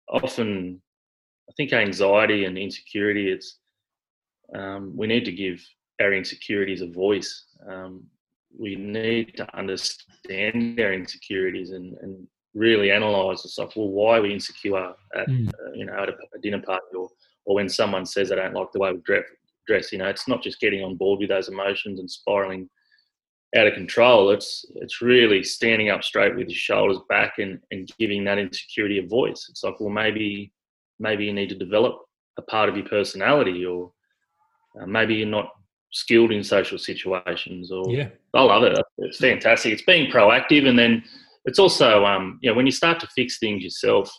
often 0.10 0.82
I 1.50 1.54
think 1.56 1.74
anxiety 1.74 2.46
and 2.46 2.58
insecurity, 2.58 3.32
it's 3.32 3.58
um, 4.56 4.94
we 4.96 5.08
need 5.08 5.26
to 5.26 5.32
give 5.32 5.62
our 6.02 6.14
insecurities 6.14 6.82
a 6.82 6.88
voice. 6.88 7.46
Um, 7.70 8.04
we 8.58 8.76
need 8.76 9.38
to 9.38 9.58
understand 9.58 10.80
our 10.80 10.94
insecurities 10.94 11.72
and, 11.72 11.96
and 12.02 12.28
really 12.56 12.92
analyze 12.92 13.46
it's 13.46 13.58
like, 13.58 13.76
well, 13.76 13.90
why 13.90 14.18
are 14.18 14.22
we 14.22 14.34
insecure 14.34 14.94
at 15.16 15.28
mm. 15.28 15.48
uh, 15.48 15.72
you 15.76 15.86
know 15.86 15.94
at 15.94 16.10
a, 16.10 16.14
a, 16.36 16.40
dinner 16.42 16.62
party 16.62 16.84
or 16.98 17.10
or 17.46 17.56
when 17.56 17.70
someone 17.70 18.06
says 18.06 18.30
they 18.30 18.36
don't 18.36 18.54
like 18.54 18.72
the 18.74 18.80
way 18.80 18.92
we 18.92 19.00
dress. 19.00 19.24
Dress, 19.68 19.92
you 19.92 20.00
know, 20.00 20.08
it's 20.08 20.28
not 20.28 20.42
just 20.42 20.60
getting 20.60 20.84
on 20.84 20.96
board 20.96 21.20
with 21.20 21.30
those 21.30 21.48
emotions 21.48 22.00
and 22.00 22.10
spiraling 22.10 22.68
out 23.56 23.68
of 23.68 23.74
control. 23.74 24.30
It's 24.32 24.66
it's 24.76 25.02
really 25.02 25.44
standing 25.44 25.90
up 25.90 26.04
straight 26.04 26.36
with 26.36 26.50
your 26.50 26.58
shoulders 26.58 27.00
back 27.10 27.40
and, 27.40 27.60
and 27.72 27.90
giving 28.00 28.24
that 28.26 28.38
insecurity 28.38 29.00
a 29.00 29.08
voice. 29.08 29.48
It's 29.50 29.64
like, 29.64 29.80
well, 29.80 29.90
maybe 29.90 30.52
maybe 31.00 31.26
you 31.26 31.34
need 31.34 31.50
to 31.50 31.56
develop 31.56 32.00
a 32.38 32.42
part 32.44 32.70
of 32.70 32.78
your 32.78 32.86
personality 32.86 33.66
or 33.66 33.92
uh, 34.80 34.86
maybe 34.86 35.16
you're 35.16 35.28
not 35.28 35.50
skilled 35.92 36.32
in 36.32 36.44
social 36.44 36.78
situations 36.78 37.72
or 37.72 37.90
yeah. 37.90 38.10
I 38.34 38.44
love 38.44 38.64
it. 38.64 38.78
It's 39.00 39.18
fantastic. 39.18 39.74
It's 39.74 39.82
being 39.82 40.12
proactive 40.12 40.68
and 40.68 40.78
then 40.78 41.04
it's 41.46 41.60
also 41.60 42.06
um 42.06 42.38
you 42.42 42.50
know 42.50 42.56
when 42.56 42.66
you 42.66 42.72
start 42.72 43.00
to 43.00 43.08
fix 43.16 43.40
things 43.40 43.64
yourself 43.64 44.12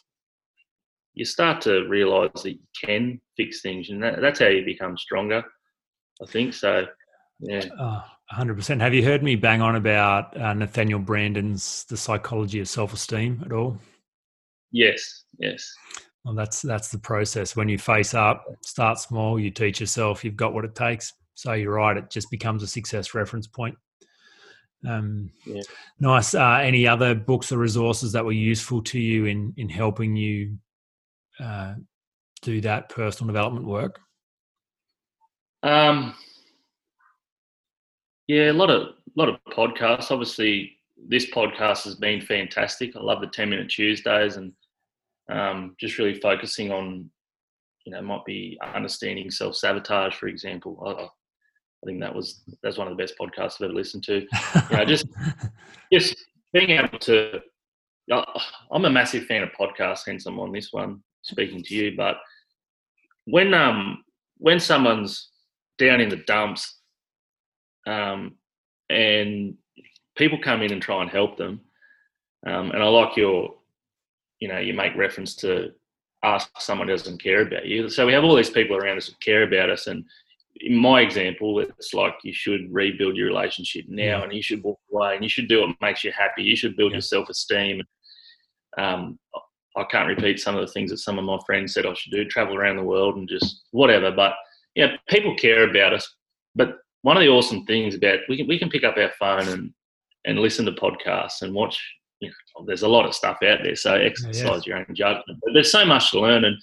you 1.14 1.25
start 1.25 1.60
to 1.60 1.87
realize 1.87 2.30
that 2.42 2.52
you 2.52 2.58
can 2.82 3.20
fix 3.37 3.60
things 3.60 3.90
and 3.90 4.02
that, 4.02 4.20
that's 4.20 4.40
how 4.40 4.46
you 4.46 4.64
become 4.64 4.96
stronger 4.96 5.44
i 6.22 6.26
think. 6.26 6.54
So 6.54 6.87
yeah. 7.40 7.64
Oh, 7.78 8.02
100% 8.32 8.80
have 8.80 8.94
you 8.94 9.04
heard 9.04 9.22
me 9.22 9.34
bang 9.34 9.60
on 9.60 9.76
about 9.76 10.37
uh, 10.40 10.54
nathaniel 10.54 11.00
Branden's 11.00 11.84
the 11.84 11.96
psychology 11.96 12.60
of 12.60 12.68
self-esteem 12.68 13.42
at 13.44 13.52
all 13.52 13.76
yes 14.70 15.25
yes 15.38 15.75
well, 16.25 16.34
that's 16.34 16.60
that's 16.60 16.88
the 16.88 16.99
process. 16.99 17.56
When 17.56 17.68
you 17.68 17.78
face 17.78 18.12
up, 18.12 18.44
start 18.62 18.99
small. 18.99 19.40
You 19.40 19.50
teach 19.50 19.80
yourself 19.80 20.25
you've 20.25 20.37
got 20.37 20.52
what 20.52 20.64
it 20.64 20.75
takes. 20.75 21.12
So 21.34 21.54
you're 21.54 21.75
right; 21.75 21.96
it 21.96 22.10
just 22.10 22.30
becomes 22.30 22.62
a 22.62 22.66
success 22.66 23.14
reference 23.14 23.46
point. 23.46 23.75
Um, 24.87 25.30
yeah. 25.46 25.62
Nice. 25.99 26.34
Uh, 26.34 26.60
any 26.62 26.87
other 26.87 27.14
books 27.14 27.52
or 27.52 27.58
resources 27.58 28.12
that 28.12 28.25
were 28.25 28.32
useful 28.32 28.82
to 28.82 29.00
you 29.00 29.26
in 29.26 29.54
in 29.56 29.68
helping 29.68 30.14
you 30.14 30.58
uh, 31.38 31.75
do 32.42 32.60
that 32.60 32.90
personal 32.90 33.32
development 33.32 33.66
work? 33.66 33.99
Um, 35.62 36.14
yeah, 38.30 38.52
a 38.52 38.52
lot 38.52 38.70
of 38.70 38.94
lot 39.16 39.28
of 39.28 39.40
podcasts. 39.50 40.12
Obviously, 40.12 40.78
this 41.08 41.28
podcast 41.32 41.82
has 41.82 41.96
been 41.96 42.20
fantastic. 42.20 42.94
I 42.94 43.00
love 43.00 43.20
the 43.20 43.26
Ten 43.26 43.50
Minute 43.50 43.68
Tuesdays 43.68 44.37
and 44.37 44.52
um, 45.32 45.75
just 45.80 45.99
really 45.99 46.14
focusing 46.20 46.70
on, 46.70 47.10
you 47.84 47.92
know, 47.92 48.00
might 48.02 48.25
be 48.25 48.56
understanding 48.62 49.32
self 49.32 49.56
sabotage, 49.56 50.14
for 50.14 50.28
example. 50.28 50.80
I, 50.87 51.02
I, 51.02 51.84
think 51.84 51.99
that 52.02 52.14
was 52.14 52.42
that's 52.62 52.78
one 52.78 52.87
of 52.87 52.96
the 52.96 53.02
best 53.02 53.18
podcasts 53.20 53.54
I've 53.56 53.64
ever 53.64 53.72
listened 53.72 54.04
to. 54.04 54.20
You 54.20 54.76
know, 54.76 54.84
just 54.84 55.06
just 55.92 56.14
being 56.52 56.70
able 56.70 57.00
to. 57.00 57.40
I'm 58.70 58.84
a 58.84 58.90
massive 58.90 59.26
fan 59.26 59.42
of 59.42 59.49
podcasts, 59.58 60.02
hence 60.06 60.26
I'm 60.26 60.38
on 60.38 60.52
this 60.52 60.72
one 60.72 61.02
speaking 61.22 61.64
to 61.64 61.75
you. 61.75 61.96
But 61.96 62.18
when 63.25 63.54
um 63.54 64.04
when 64.38 64.60
someone's 64.60 65.30
down 65.78 66.00
in 66.00 66.10
the 66.10 66.22
dumps, 66.28 66.79
um, 67.87 68.34
and 68.88 69.54
people 70.16 70.38
come 70.42 70.62
in 70.62 70.72
and 70.72 70.82
try 70.82 71.00
and 71.02 71.10
help 71.10 71.37
them, 71.37 71.60
um, 72.46 72.70
and 72.70 72.82
I 72.82 72.87
like 72.88 73.16
your 73.16 73.54
you 74.40 74.49
know, 74.49 74.58
you 74.58 74.75
make 74.75 74.96
reference 74.96 75.34
to 75.37 75.72
ask 76.22 76.50
someone 76.58 76.88
who 76.88 76.94
doesn't 76.94 77.22
care 77.22 77.42
about 77.42 77.66
you. 77.66 77.88
So 77.88 78.06
we 78.06 78.12
have 78.12 78.25
all 78.25 78.34
these 78.34 78.50
people 78.50 78.76
around 78.76 78.96
us 78.96 79.06
who 79.06 79.14
care 79.22 79.42
about 79.42 79.70
us, 79.70 79.87
and 79.87 80.04
in 80.56 80.76
my 80.76 81.00
example, 81.00 81.60
it's 81.60 81.94
like 81.94 82.14
you 82.25 82.32
should 82.32 82.72
rebuild 82.72 83.16
your 83.16 83.28
relationship 83.28 83.84
now, 83.88 84.02
yeah. 84.18 84.22
and 84.22 84.32
you 84.32 84.42
should 84.42 84.62
walk 84.62 84.80
away, 84.92 85.14
and 85.14 85.22
you 85.22 85.30
should 85.30 85.49
do 85.49 85.60
what 85.60 85.76
makes 85.80 86.02
you 86.02 86.12
happy. 86.12 86.42
You 86.42 86.56
should 86.56 86.76
build 86.76 86.92
yeah. 86.92 86.96
your 86.96 87.02
self 87.02 87.28
esteem. 87.28 87.82
Um, 88.78 89.18
I 89.76 89.84
can't 89.84 90.08
repeat 90.08 90.40
some 90.40 90.56
of 90.56 90.66
the 90.66 90.72
things 90.72 90.90
that 90.90 90.99
some 90.99 91.18
of 91.18 91.25
my 91.25 91.38
friends 91.46 91.75
said 91.75 91.87
I 91.87 91.94
should 91.94 92.12
do: 92.12 92.25
travel 92.25 92.56
around 92.56 92.76
the 92.76 92.82
world 92.82 93.16
and 93.16 93.28
just 93.28 93.62
whatever. 93.70 94.10
But 94.10 94.34
yeah, 94.75 94.96
people 95.08 95.37
care 95.37 95.68
about 95.68 95.92
us. 95.92 96.14
But 96.54 96.78
one 97.02 97.16
of 97.16 97.23
the 97.23 97.28
awesome 97.28 97.64
things 97.64 97.95
about 97.95 98.21
we 98.28 98.37
can 98.37 98.47
we 98.47 98.59
can 98.59 98.71
pick 98.71 98.85
up 98.85 98.97
our 98.97 99.11
phone 99.19 99.49
and 99.49 99.73
and 100.25 100.38
listen 100.38 100.64
to 100.66 100.73
podcasts 100.73 101.42
and 101.42 101.54
watch. 101.54 101.80
You 102.21 102.28
know, 102.28 102.66
there's 102.66 102.83
a 102.83 102.88
lot 102.88 103.07
of 103.07 103.14
stuff 103.14 103.38
out 103.42 103.61
there, 103.62 103.76
so 103.76 103.95
exercise 103.95 104.66
your 104.66 104.76
own 104.76 104.95
judgment. 104.95 105.40
But 105.42 105.54
there's 105.54 105.73
so 105.73 105.87
much 105.87 106.11
to 106.11 106.21
learn, 106.21 106.45
and 106.45 106.57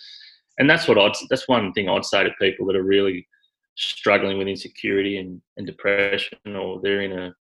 and 0.60 0.70
that's 0.70 0.88
what 0.88 1.00
I'd 1.00 1.14
that's 1.30 1.48
one 1.48 1.74
thing 1.74 1.90
I'd 1.90 2.06
say 2.06 2.24
to 2.24 2.32
people 2.40 2.68
that 2.68 2.76
are 2.76 2.84
really 2.84 3.28
struggling 3.76 4.38
with 4.38 4.48
insecurity 4.48 5.18
and, 5.18 5.42
and 5.58 5.66
depression, 5.66 6.38
or 6.56 6.80
they're 6.82 7.02
in 7.02 7.12
a 7.12 7.36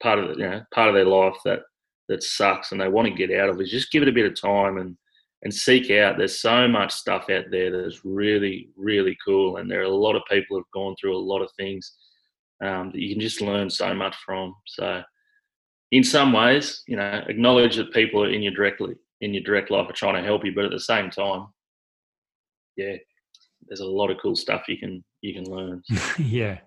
part 0.00 0.18
of 0.18 0.28
the, 0.28 0.34
you 0.34 0.48
know 0.48 0.62
part 0.72 0.88
of 0.88 0.94
their 0.94 1.04
life 1.04 1.36
that 1.44 1.60
that 2.08 2.22
sucks 2.22 2.72
and 2.72 2.80
they 2.80 2.88
want 2.88 3.06
to 3.06 3.14
get 3.14 3.36
out 3.38 3.48
of 3.48 3.60
is 3.60 3.70
just 3.70 3.92
give 3.92 4.02
it 4.02 4.08
a 4.08 4.12
bit 4.12 4.26
of 4.26 4.40
time 4.40 4.78
and 4.78 4.96
and 5.42 5.54
seek 5.54 5.90
out. 5.90 6.18
There's 6.18 6.40
so 6.40 6.66
much 6.66 6.92
stuff 6.92 7.30
out 7.30 7.44
there 7.50 7.70
that's 7.70 8.04
really 8.04 8.70
really 8.76 9.16
cool, 9.24 9.56
and 9.56 9.70
there 9.70 9.80
are 9.80 9.84
a 9.84 9.88
lot 9.88 10.16
of 10.16 10.22
people 10.30 10.56
who've 10.56 10.70
gone 10.74 10.94
through 11.00 11.16
a 11.16 11.18
lot 11.18 11.42
of 11.42 11.50
things 11.56 11.92
um, 12.62 12.90
that 12.92 13.00
you 13.00 13.14
can 13.14 13.20
just 13.20 13.40
learn 13.40 13.70
so 13.70 13.94
much 13.94 14.16
from. 14.24 14.54
So, 14.66 15.02
in 15.92 16.04
some 16.04 16.32
ways, 16.32 16.82
you 16.86 16.96
know, 16.96 17.24
acknowledge 17.28 17.76
that 17.76 17.92
people 17.92 18.24
in 18.24 18.42
your 18.42 18.52
directly 18.52 18.94
in 19.20 19.34
your 19.34 19.42
direct 19.42 19.70
life 19.70 19.88
are 19.88 19.94
trying 19.94 20.14
to 20.14 20.22
help 20.22 20.44
you, 20.44 20.54
but 20.54 20.64
at 20.64 20.70
the 20.70 20.80
same 20.80 21.10
time, 21.10 21.46
yeah, 22.76 22.96
there's 23.66 23.80
a 23.80 23.86
lot 23.86 24.10
of 24.10 24.18
cool 24.20 24.36
stuff 24.36 24.68
you 24.68 24.78
can 24.78 25.04
you 25.22 25.34
can 25.34 25.44
learn. 25.44 25.82
yeah. 26.18 26.58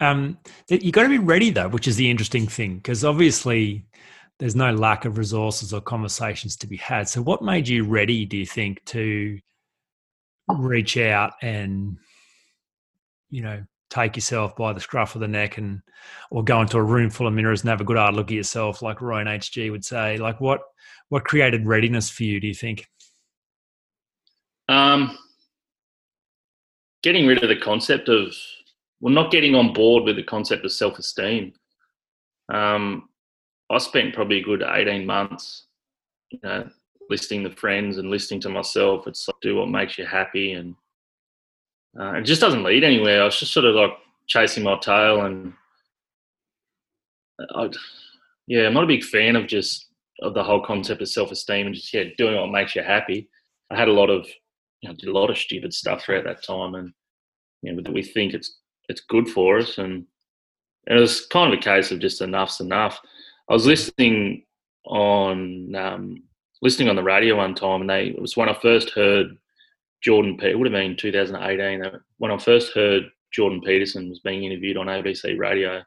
Um, 0.00 0.38
you 0.68 0.92
got 0.92 1.04
to 1.04 1.08
be 1.08 1.18
ready 1.18 1.50
though, 1.50 1.68
which 1.68 1.88
is 1.88 1.96
the 1.96 2.10
interesting 2.10 2.46
thing 2.46 2.76
because 2.76 3.04
obviously 3.04 3.86
there's 4.38 4.56
no 4.56 4.72
lack 4.72 5.04
of 5.04 5.18
resources 5.18 5.72
or 5.72 5.80
conversations 5.80 6.56
to 6.56 6.66
be 6.66 6.76
had. 6.76 7.08
So, 7.08 7.22
what 7.22 7.42
made 7.42 7.68
you 7.68 7.84
ready? 7.84 8.24
Do 8.24 8.36
you 8.36 8.46
think 8.46 8.84
to 8.86 9.38
reach 10.48 10.96
out 10.98 11.32
and 11.40 11.96
you 13.30 13.42
know 13.42 13.64
take 13.90 14.16
yourself 14.16 14.56
by 14.56 14.72
the 14.72 14.80
scruff 14.80 15.14
of 15.14 15.20
the 15.20 15.28
neck 15.28 15.56
and 15.56 15.80
or 16.30 16.42
go 16.42 16.60
into 16.60 16.76
a 16.76 16.82
room 16.82 17.10
full 17.10 17.26
of 17.26 17.32
mirrors 17.32 17.62
and 17.62 17.70
have 17.70 17.80
a 17.80 17.84
good 17.84 17.96
hard 17.96 18.14
look 18.14 18.26
at 18.26 18.34
yourself, 18.34 18.82
like 18.82 19.00
Ryan 19.00 19.28
HG 19.28 19.70
would 19.70 19.84
say? 19.84 20.16
Like, 20.16 20.40
what 20.40 20.60
what 21.08 21.24
created 21.24 21.66
readiness 21.66 22.10
for 22.10 22.24
you? 22.24 22.40
Do 22.40 22.48
you 22.48 22.54
think? 22.54 22.88
Um, 24.68 25.18
getting 27.02 27.26
rid 27.26 27.42
of 27.42 27.48
the 27.48 27.60
concept 27.60 28.08
of 28.08 28.34
well, 29.00 29.14
not 29.14 29.30
getting 29.30 29.54
on 29.54 29.72
board 29.72 30.04
with 30.04 30.16
the 30.16 30.22
concept 30.22 30.64
of 30.64 30.72
self-esteem. 30.72 31.52
Um, 32.48 33.08
I 33.74 33.78
spent 33.78 34.14
probably 34.14 34.38
a 34.38 34.44
good 34.44 34.62
eighteen 34.62 35.06
months, 35.06 35.66
you 36.30 36.38
know, 36.42 36.68
listening 37.10 37.44
to 37.44 37.50
friends 37.50 37.98
and 37.98 38.10
listening 38.10 38.40
to 38.42 38.48
myself. 38.48 39.06
It's 39.06 39.26
like 39.28 39.36
do 39.42 39.56
what 39.56 39.68
makes 39.68 39.98
you 39.98 40.06
happy, 40.06 40.52
and 40.52 40.74
uh, 41.98 42.12
it 42.14 42.22
just 42.22 42.40
doesn't 42.40 42.64
lead 42.64 42.84
anywhere. 42.84 43.22
I 43.22 43.24
was 43.24 43.38
just 43.38 43.52
sort 43.52 43.66
of 43.66 43.74
like 43.74 43.92
chasing 44.26 44.64
my 44.64 44.78
tail, 44.78 45.22
and 45.22 45.52
I, 47.54 47.70
yeah, 48.46 48.66
I'm 48.66 48.74
not 48.74 48.84
a 48.84 48.88
big 48.88 49.04
fan 49.04 49.36
of 49.36 49.46
just 49.46 49.88
of 50.22 50.34
the 50.34 50.44
whole 50.44 50.64
concept 50.64 51.02
of 51.02 51.08
self-esteem 51.08 51.66
and 51.66 51.74
just 51.74 51.92
yeah, 51.92 52.04
doing 52.16 52.36
what 52.36 52.50
makes 52.50 52.76
you 52.76 52.82
happy. 52.82 53.28
I 53.70 53.76
had 53.76 53.88
a 53.88 53.92
lot 53.92 54.10
of 54.10 54.26
you 54.80 54.88
know, 54.88 54.94
did 54.94 55.08
a 55.08 55.12
lot 55.12 55.30
of 55.30 55.38
stupid 55.38 55.72
stuff 55.72 56.02
throughout 56.02 56.24
that 56.24 56.44
time, 56.44 56.74
and 56.74 56.92
you 57.62 57.72
know, 57.72 57.90
we 57.90 58.02
think 58.02 58.34
it's 58.34 58.58
it's 58.88 59.00
good 59.00 59.28
for 59.28 59.58
us, 59.58 59.78
and 59.78 60.06
it 60.86 60.94
was 60.94 61.26
kind 61.26 61.52
of 61.52 61.58
a 61.58 61.62
case 61.62 61.90
of 61.90 62.00
just 62.00 62.20
enough's 62.20 62.60
enough. 62.60 63.00
I 63.48 63.52
was 63.52 63.66
listening 63.66 64.44
on 64.86 65.74
um, 65.74 66.22
listening 66.62 66.88
on 66.88 66.96
the 66.96 67.02
radio 67.02 67.36
one 67.36 67.54
time, 67.54 67.82
and 67.82 67.90
they 67.90 68.08
it 68.08 68.20
was 68.20 68.36
when 68.36 68.48
I 68.48 68.54
first 68.54 68.90
heard 68.90 69.36
Jordan. 70.02 70.38
It 70.42 70.58
would 70.58 70.66
have 70.66 70.72
been 70.72 70.96
2018 70.96 72.00
when 72.18 72.30
I 72.30 72.38
first 72.38 72.72
heard 72.74 73.04
Jordan 73.32 73.60
Peterson 73.60 74.08
was 74.08 74.20
being 74.20 74.44
interviewed 74.44 74.76
on 74.76 74.86
ABC 74.86 75.38
Radio, 75.38 75.82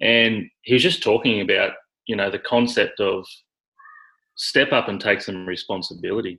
and 0.00 0.48
he 0.62 0.74
was 0.74 0.82
just 0.82 1.02
talking 1.02 1.40
about 1.40 1.72
you 2.06 2.16
know 2.16 2.30
the 2.30 2.38
concept 2.38 3.00
of 3.00 3.24
step 4.36 4.72
up 4.72 4.88
and 4.88 5.00
take 5.00 5.20
some 5.20 5.46
responsibility 5.46 6.38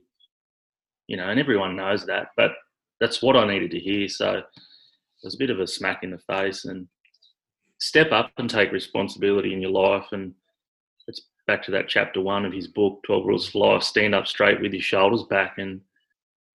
you 1.10 1.16
know, 1.16 1.28
and 1.28 1.40
everyone 1.40 1.74
knows 1.74 2.06
that. 2.06 2.28
But 2.36 2.52
that's 3.00 3.20
what 3.20 3.36
I 3.36 3.44
needed 3.44 3.72
to 3.72 3.80
hear. 3.80 4.06
So 4.06 4.34
it 4.34 4.44
was 5.24 5.34
a 5.34 5.38
bit 5.38 5.50
of 5.50 5.58
a 5.58 5.66
smack 5.66 6.04
in 6.04 6.12
the 6.12 6.18
face 6.18 6.64
and 6.64 6.86
step 7.80 8.12
up 8.12 8.30
and 8.36 8.48
take 8.48 8.72
responsibility 8.72 9.52
in 9.52 9.60
your 9.60 9.70
life. 9.70 10.06
And 10.12 10.34
it's 11.08 11.22
back 11.46 11.62
to 11.64 11.70
that 11.72 11.88
chapter 11.88 12.20
one 12.20 12.44
of 12.44 12.52
his 12.52 12.68
book, 12.68 13.00
12 13.04 13.26
Rules 13.26 13.48
for 13.48 13.58
Life 13.58 13.82
stand 13.82 14.14
up 14.14 14.26
straight 14.26 14.60
with 14.60 14.72
your 14.72 14.82
shoulders 14.82 15.24
back. 15.24 15.58
And 15.58 15.80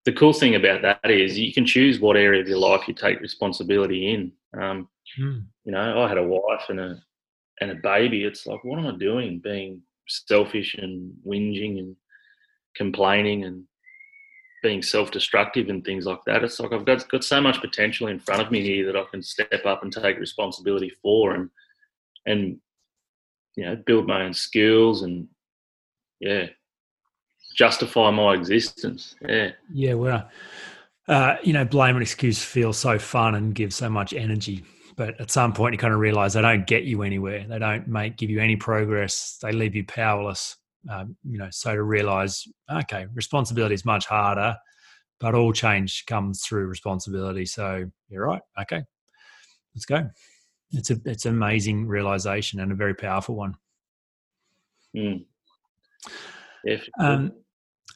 the 0.06 0.14
cool 0.14 0.34
thing 0.34 0.56
about 0.56 0.82
that 0.82 1.10
is 1.10 1.38
you 1.38 1.54
can 1.54 1.66
choose 1.66 2.00
what 2.00 2.18
area 2.18 2.42
of 2.42 2.48
your 2.48 2.58
life 2.58 2.88
you 2.88 2.94
take 2.94 3.22
responsibility 3.22 4.14
in. 4.14 4.32
Um, 4.60 4.90
hmm. 5.16 5.40
You 5.64 5.72
know, 5.72 6.04
I 6.04 6.08
had 6.08 6.18
a 6.18 6.24
wife 6.24 6.66
and 6.70 6.80
a 6.80 7.02
and 7.62 7.72
a 7.72 7.76
baby. 7.76 8.24
It's 8.24 8.48
like, 8.48 8.64
what 8.64 8.80
am 8.80 8.88
I 8.88 8.98
doing? 8.98 9.40
Being 9.40 9.84
selfish 10.08 10.74
and 10.74 11.14
whinging 11.26 11.78
and 11.78 11.96
complaining 12.76 13.44
and 13.46 13.64
being 14.62 14.82
self-destructive 14.82 15.70
and 15.70 15.84
things 15.84 16.06
like 16.06 16.24
that. 16.26 16.44
It's 16.44 16.60
like 16.60 16.72
I've 16.72 16.86
got 16.86 17.08
got 17.10 17.24
so 17.24 17.42
much 17.42 17.62
potential 17.62 18.08
in 18.08 18.20
front 18.20 18.42
of 18.42 18.52
me 18.52 18.62
here 18.62 18.86
that 18.86 18.96
I 18.96 19.04
can 19.10 19.22
step 19.22 19.66
up 19.66 19.84
and 19.84 19.92
take 19.92 20.20
responsibility 20.20 20.92
for, 21.02 21.34
and 21.34 21.50
and 22.26 22.58
you 23.56 23.66
know 23.66 23.76
build 23.76 24.08
my 24.08 24.24
own 24.24 24.34
skills 24.34 25.02
and 25.02 25.28
yeah 26.20 26.48
justify 27.56 28.10
my 28.12 28.34
existence. 28.34 29.16
Yeah. 29.28 29.52
Yeah. 29.74 29.94
Well, 29.96 30.30
uh, 31.08 31.36
you 31.44 31.54
know, 31.54 31.66
blame 31.66 31.96
and 31.96 32.04
excuse 32.04 32.44
feel 32.44 32.74
so 32.74 32.98
fun 32.98 33.36
and 33.36 33.54
give 33.54 33.74
so 33.74 33.90
much 33.90 34.14
energy. 34.14 34.64
But 34.96 35.20
at 35.20 35.32
some 35.32 35.54
point, 35.54 35.74
you 35.74 35.78
kind 35.78 35.94
of 35.94 36.00
realize 36.00 36.34
they 36.34 36.42
don't 36.42 36.68
get 36.68 36.84
you 36.84 37.02
anywhere. 37.02 37.46
They 37.48 37.60
don't 37.60 37.88
make 37.88 38.18
give 38.18 38.30
you 38.30 38.40
any 38.40 38.56
progress. 38.56 39.38
They 39.42 39.52
leave 39.52 39.76
you 39.76 39.86
powerless 39.86 40.58
um, 40.90 41.16
you 41.24 41.38
know, 41.38 41.50
so 41.52 41.76
to 41.76 41.84
realize, 41.84 42.48
okay, 42.72 43.06
responsibility 43.14 43.76
is 43.76 43.86
much 43.86 44.06
harder, 44.06 44.56
but 45.20 45.36
all 45.36 45.54
change 45.54 46.06
comes 46.06 46.44
through 46.44 46.66
responsibility. 46.66 47.46
So 47.46 47.90
you're 48.10 48.26
right. 48.26 48.42
Okay, 48.62 48.84
let's 49.76 49.86
go. 49.86 50.10
It's 50.72 50.90
a 50.90 50.98
it's 51.06 51.26
an 51.26 51.34
amazing 51.34 51.88
realization 51.88 52.60
and 52.60 52.72
a 52.72 52.76
very 52.76 52.96
powerful 52.96 53.36
one. 53.36 53.56
Mm. 54.96 55.26
Um, 57.00 57.32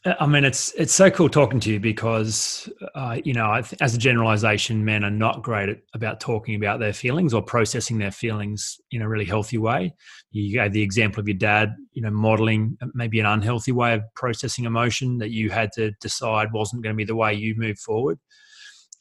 I 0.03 0.27
mean, 0.27 0.45
it's 0.45 0.71
it's 0.73 0.93
so 0.93 1.09
cool 1.09 1.29
talking 1.29 1.59
to 1.61 1.71
you 1.71 1.79
because, 1.79 2.69
uh, 2.93 3.19
you 3.23 3.33
know, 3.33 3.61
as 3.81 3.95
a 3.95 3.97
generalization, 3.97 4.85
men 4.85 5.03
are 5.03 5.09
not 5.09 5.41
great 5.41 5.69
at, 5.69 5.79
about 5.93 6.19
talking 6.19 6.55
about 6.55 6.79
their 6.79 6.93
feelings 6.93 7.33
or 7.33 7.41
processing 7.41 7.97
their 7.97 8.11
feelings 8.11 8.79
in 8.91 9.01
a 9.01 9.09
really 9.09 9.25
healthy 9.25 9.57
way. 9.57 9.95
You 10.31 10.53
gave 10.53 10.73
the 10.73 10.81
example 10.81 11.21
of 11.21 11.27
your 11.27 11.37
dad, 11.37 11.75
you 11.93 12.03
know, 12.03 12.11
modeling 12.11 12.77
maybe 12.93 13.19
an 13.19 13.25
unhealthy 13.25 13.71
way 13.71 13.93
of 13.93 14.03
processing 14.15 14.65
emotion 14.65 15.17
that 15.17 15.31
you 15.31 15.49
had 15.49 15.71
to 15.73 15.91
decide 16.01 16.53
wasn't 16.53 16.83
going 16.83 16.93
to 16.93 16.97
be 16.97 17.05
the 17.05 17.15
way 17.15 17.33
you 17.33 17.55
move 17.57 17.79
forward. 17.79 18.19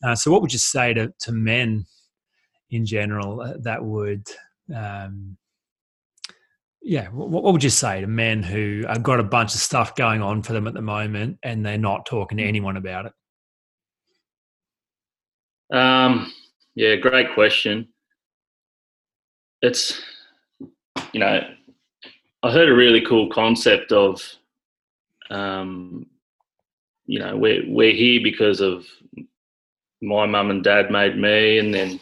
Uh, 0.03 0.15
so, 0.15 0.31
what 0.31 0.41
would 0.41 0.53
you 0.53 0.59
say 0.59 0.95
to 0.95 1.13
to 1.21 1.33
men 1.33 1.85
in 2.71 2.87
general 2.87 3.41
uh, 3.41 3.55
that 3.61 3.85
would 3.85 4.27
um, 4.75 5.37
yeah, 6.85 7.09
what, 7.09 7.43
what, 7.43 7.53
would 7.53 7.65
you 7.65 7.71
say 7.71 8.03
to 8.03 8.07
men 8.07 8.43
who 8.43 8.85
have 8.87 9.03
got 9.03 9.19
a 9.19 9.25
bunch 9.25 9.55
of 9.55 9.61
stuff 9.61 9.97
going 9.97 10.21
on 10.21 10.43
for 10.43 10.53
them 10.53 10.67
at 10.67 10.75
the 10.75 10.83
moment 10.83 11.39
and 11.43 11.65
they're 11.65 11.79
not 11.79 12.05
talking 12.05 12.37
to 12.39 12.45
anyone 12.45 12.77
about 12.77 13.07
it? 13.07 13.13
Um, 15.77 16.31
yeah, 16.75 16.97
great 16.97 17.33
question. 17.33 17.89
It's, 19.63 20.03
you 21.13 21.21
know, 21.21 21.41
I 22.43 22.53
heard 22.53 22.69
a 22.69 22.75
really 22.75 23.01
cool 23.01 23.31
concept 23.31 23.91
of, 23.91 24.23
um, 25.31 26.07
you 27.07 27.19
know, 27.19 27.35
we're, 27.35 27.63
we're 27.67 27.95
here 27.95 28.21
because 28.23 28.61
of 28.61 28.85
my 30.03 30.27
mum 30.27 30.51
and 30.51 30.63
dad 30.63 30.91
made 30.91 31.17
me, 31.17 31.59
and 31.59 31.73
then 31.73 31.99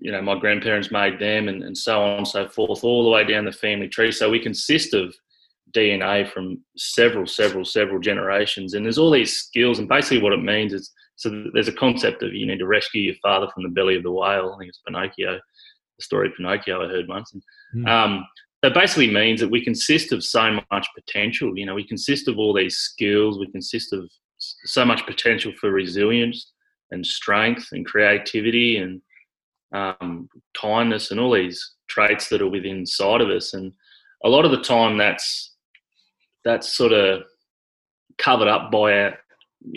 you 0.00 0.10
know, 0.12 0.22
my 0.22 0.38
grandparents 0.38 0.90
made 0.90 1.18
them 1.18 1.48
and, 1.48 1.62
and 1.62 1.76
so 1.76 2.02
on 2.02 2.18
and 2.18 2.28
so 2.28 2.48
forth, 2.48 2.84
all 2.84 3.04
the 3.04 3.10
way 3.10 3.24
down 3.24 3.44
the 3.44 3.52
family 3.52 3.88
tree. 3.88 4.12
So 4.12 4.30
we 4.30 4.38
consist 4.38 4.94
of 4.94 5.14
DNA 5.72 6.30
from 6.30 6.62
several, 6.76 7.26
several, 7.26 7.64
several 7.64 8.00
generations. 8.00 8.74
And 8.74 8.84
there's 8.84 8.98
all 8.98 9.10
these 9.10 9.36
skills. 9.36 9.78
And 9.78 9.88
basically, 9.88 10.22
what 10.22 10.32
it 10.32 10.42
means 10.42 10.72
is 10.72 10.92
so 11.16 11.44
there's 11.52 11.68
a 11.68 11.72
concept 11.72 12.22
of 12.22 12.32
you 12.32 12.46
need 12.46 12.60
to 12.60 12.66
rescue 12.66 13.02
your 13.02 13.14
father 13.22 13.46
from 13.52 13.62
the 13.62 13.68
belly 13.68 13.94
of 13.94 14.02
the 14.02 14.10
whale. 14.10 14.52
I 14.54 14.58
think 14.58 14.70
it's 14.70 14.80
Pinocchio, 14.86 15.34
the 15.34 16.02
story 16.02 16.28
of 16.28 16.34
Pinocchio 16.34 16.82
I 16.82 16.88
heard 16.88 17.08
once. 17.08 17.34
And, 17.34 17.42
mm. 17.76 17.88
um, 17.88 18.26
that 18.62 18.74
basically 18.74 19.10
means 19.10 19.40
that 19.40 19.50
we 19.50 19.64
consist 19.64 20.12
of 20.12 20.24
so 20.24 20.60
much 20.70 20.86
potential. 20.94 21.56
You 21.56 21.66
know, 21.66 21.74
we 21.74 21.86
consist 21.86 22.28
of 22.28 22.38
all 22.38 22.54
these 22.54 22.76
skills. 22.76 23.38
We 23.38 23.50
consist 23.50 23.92
of 23.92 24.10
so 24.38 24.84
much 24.84 25.04
potential 25.06 25.52
for 25.60 25.70
resilience, 25.70 26.52
and 26.90 27.06
strength 27.06 27.68
and 27.72 27.86
creativity 27.86 28.78
and 28.78 29.00
um, 29.72 30.28
kindness 30.60 31.10
and 31.10 31.20
all 31.20 31.32
these 31.32 31.74
traits 31.88 32.28
that 32.28 32.42
are 32.42 32.48
within 32.48 32.78
inside 32.78 33.20
of 33.20 33.30
us. 33.30 33.54
And 33.54 33.72
a 34.24 34.28
lot 34.28 34.44
of 34.44 34.50
the 34.50 34.62
time, 34.62 34.98
that's 34.98 35.54
that's 36.44 36.74
sort 36.74 36.92
of 36.92 37.22
covered 38.18 38.48
up 38.48 38.70
by 38.70 38.98
our 38.98 39.18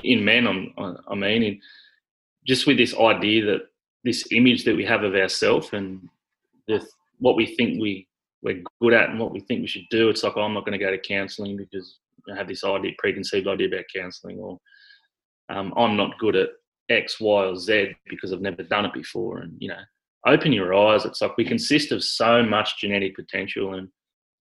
in 0.04 0.24
men. 0.24 0.74
I 1.08 1.16
mean, 1.16 1.44
in, 1.44 1.62
just 2.48 2.68
with 2.68 2.78
this 2.78 2.96
idea 2.98 3.46
that 3.46 3.62
this 4.04 4.26
image 4.32 4.66
that 4.66 4.76
we 4.76 4.86
have 4.86 5.04
of 5.04 5.16
ourselves 5.16 5.70
and 5.74 6.08
the, 6.68 6.86
what 7.20 7.36
we 7.36 7.46
think 7.56 7.82
we 7.82 8.08
we're 8.42 8.62
good 8.82 8.94
at 8.94 9.10
and 9.10 9.20
what 9.20 9.32
we 9.32 9.40
think 9.40 9.62
we 9.62 9.68
should 9.68 9.88
do. 9.90 10.10
It's 10.10 10.24
like, 10.24 10.34
oh, 10.36 10.42
I'm 10.42 10.54
not 10.54 10.66
going 10.66 10.78
to 10.78 10.86
go 10.86 10.92
to 10.92 10.98
counselling 10.98 11.56
because 11.56 12.00
I 12.30 12.36
have 12.36 12.48
this 12.48 12.66
idea, 12.66 12.92
preconceived 12.98 13.48
idea 13.48 13.68
about 13.68 13.86
counselling, 13.96 14.38
or 14.40 14.60
um, 15.50 15.74
I'm 15.78 15.96
not 15.96 16.18
good 16.20 16.36
at 16.36 16.50
X, 16.94 17.20
Y, 17.20 17.46
or 17.46 17.56
Z 17.56 17.96
because 18.10 18.32
I've 18.32 18.42
never 18.42 18.64
done 18.64 18.86
it 18.86 18.94
before. 18.94 19.40
And 19.40 19.54
you 19.60 19.70
know, 19.70 19.82
open 20.26 20.54
your 20.54 20.74
eyes. 20.74 21.06
It's 21.06 21.22
like 21.22 21.38
we 21.38 21.46
consist 21.46 21.92
of 21.92 22.04
so 22.04 22.44
much 22.44 22.80
genetic 22.80 23.16
potential, 23.16 23.74
and 23.74 23.90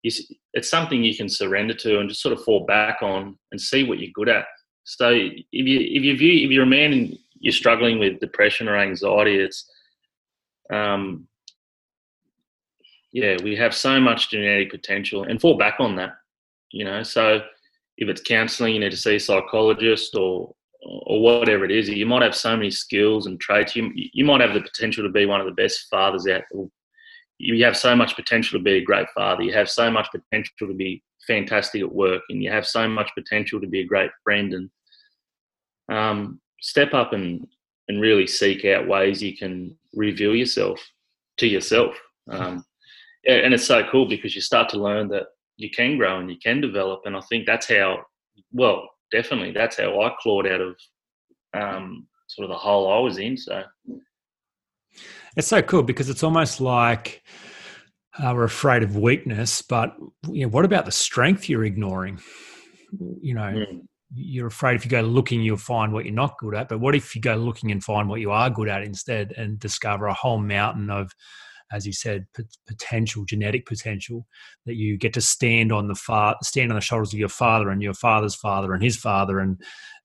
it's 0.03 0.69
something 0.69 1.03
you 1.03 1.15
can 1.15 1.29
surrender 1.29 1.73
to 1.75 1.99
and 1.99 2.09
just 2.09 2.21
sort 2.21 2.33
of 2.33 2.43
fall 2.43 2.65
back 2.65 2.99
on 3.01 3.37
and 3.51 3.61
see 3.61 3.83
what 3.83 3.99
you're 3.99 4.11
good 4.13 4.29
at. 4.29 4.45
So 4.83 5.09
if 5.09 5.41
you 5.51 5.79
if 5.79 6.03
you 6.03 6.17
view 6.17 6.45
if 6.45 6.51
you're 6.51 6.63
a 6.63 6.67
man 6.67 6.93
and 6.93 7.17
you're 7.39 7.53
struggling 7.53 7.99
with 7.99 8.19
depression 8.19 8.67
or 8.67 8.77
anxiety, 8.77 9.37
it's 9.37 9.69
um, 10.71 11.27
yeah, 13.11 13.37
we 13.43 13.55
have 13.57 13.75
so 13.75 13.99
much 13.99 14.29
genetic 14.29 14.71
potential 14.71 15.23
and 15.23 15.41
fall 15.41 15.57
back 15.57 15.75
on 15.79 15.95
that, 15.97 16.13
you 16.71 16.85
know. 16.85 17.03
So 17.03 17.41
if 17.97 18.07
it's 18.09 18.21
counselling, 18.21 18.73
you 18.73 18.79
need 18.79 18.91
to 18.91 18.97
see 18.97 19.15
a 19.15 19.19
psychologist 19.19 20.15
or 20.15 20.55
or 20.83 21.21
whatever 21.21 21.65
it 21.65 21.71
is. 21.71 21.89
You 21.89 22.05
might 22.05 22.23
have 22.23 22.35
so 22.35 22.55
many 22.55 22.71
skills 22.71 23.27
and 23.27 23.39
traits. 23.39 23.75
You 23.75 23.91
you 23.93 24.25
might 24.25 24.41
have 24.41 24.53
the 24.53 24.61
potential 24.61 25.03
to 25.03 25.09
be 25.09 25.25
one 25.25 25.39
of 25.39 25.45
the 25.45 25.53
best 25.53 25.87
fathers 25.89 26.27
out. 26.27 26.43
You 27.37 27.63
have 27.65 27.77
so 27.77 27.95
much 27.95 28.15
potential 28.15 28.59
to 28.59 28.63
be 28.63 28.73
a 28.73 28.83
great 28.83 29.07
father. 29.15 29.43
You 29.43 29.53
have 29.53 29.69
so 29.69 29.89
much 29.89 30.07
potential 30.11 30.67
to 30.67 30.73
be 30.73 31.03
fantastic 31.27 31.81
at 31.81 31.93
work, 31.93 32.21
and 32.29 32.43
you 32.43 32.51
have 32.51 32.67
so 32.67 32.87
much 32.87 33.11
potential 33.15 33.59
to 33.61 33.67
be 33.67 33.81
a 33.81 33.85
great 33.85 34.11
friend. 34.23 34.53
And 34.53 34.69
um, 35.97 36.41
step 36.61 36.93
up 36.93 37.13
and 37.13 37.47
and 37.87 38.01
really 38.01 38.27
seek 38.27 38.63
out 38.65 38.87
ways 38.87 39.21
you 39.21 39.35
can 39.35 39.75
reveal 39.93 40.35
yourself 40.35 40.79
to 41.37 41.47
yourself. 41.47 41.95
Um, 42.29 42.63
and 43.27 43.53
it's 43.53 43.65
so 43.65 43.87
cool 43.91 44.07
because 44.07 44.33
you 44.33 44.41
start 44.41 44.69
to 44.69 44.81
learn 44.81 45.07
that 45.09 45.25
you 45.57 45.69
can 45.69 45.97
grow 45.97 46.19
and 46.19 46.29
you 46.29 46.37
can 46.41 46.61
develop. 46.61 47.01
And 47.05 47.15
I 47.15 47.21
think 47.29 47.45
that's 47.45 47.67
how, 47.67 48.03
well, 48.51 48.89
definitely 49.11 49.51
that's 49.51 49.77
how 49.77 50.01
I 50.01 50.13
clawed 50.19 50.47
out 50.47 50.61
of 50.61 50.75
um, 51.53 52.07
sort 52.27 52.45
of 52.45 52.49
the 52.49 52.57
hole 52.57 52.91
I 52.91 52.99
was 52.99 53.17
in. 53.17 53.37
So 53.37 53.63
it's 55.37 55.47
so 55.47 55.61
cool 55.61 55.83
because 55.83 56.09
it's 56.09 56.23
almost 56.23 56.61
like 56.61 57.23
uh, 58.19 58.33
we're 58.35 58.43
afraid 58.43 58.83
of 58.83 58.97
weakness, 58.97 59.61
but 59.61 59.95
you 60.29 60.45
know, 60.45 60.49
what 60.49 60.65
about 60.65 60.85
the 60.85 60.91
strength 60.91 61.49
you're 61.49 61.63
ignoring? 61.63 62.19
You 63.21 63.35
know, 63.35 63.41
mm. 63.41 63.81
you're 64.13 64.47
afraid 64.47 64.75
if 64.75 64.83
you 64.83 64.91
go 64.91 65.01
looking, 65.01 65.41
you'll 65.41 65.57
find 65.57 65.93
what 65.93 66.05
you're 66.05 66.13
not 66.13 66.37
good 66.37 66.55
at. 66.55 66.67
But 66.67 66.79
what 66.79 66.95
if 66.95 67.15
you 67.15 67.21
go 67.21 67.35
looking 67.35 67.71
and 67.71 67.83
find 67.83 68.09
what 68.09 68.19
you 68.19 68.31
are 68.31 68.49
good 68.49 68.67
at 68.67 68.83
instead 68.83 69.33
and 69.37 69.59
discover 69.59 70.07
a 70.07 70.13
whole 70.13 70.39
mountain 70.39 70.89
of 70.89 71.13
as 71.71 71.85
you 71.85 71.93
said, 71.93 72.27
p- 72.35 72.43
potential, 72.67 73.25
genetic 73.25 73.65
potential, 73.65 74.27
that 74.65 74.75
you 74.75 74.97
get 74.97 75.13
to 75.13 75.21
stand 75.21 75.71
on 75.71 75.87
the 75.87 75.95
far, 75.95 76.35
stand 76.43 76.71
on 76.71 76.75
the 76.75 76.81
shoulders 76.81 77.13
of 77.13 77.19
your 77.19 77.29
father 77.29 77.69
and 77.69 77.81
your 77.81 77.93
father's 77.93 78.35
father 78.35 78.73
and 78.73 78.83
his 78.83 78.97
father, 78.97 79.39
and 79.39 79.61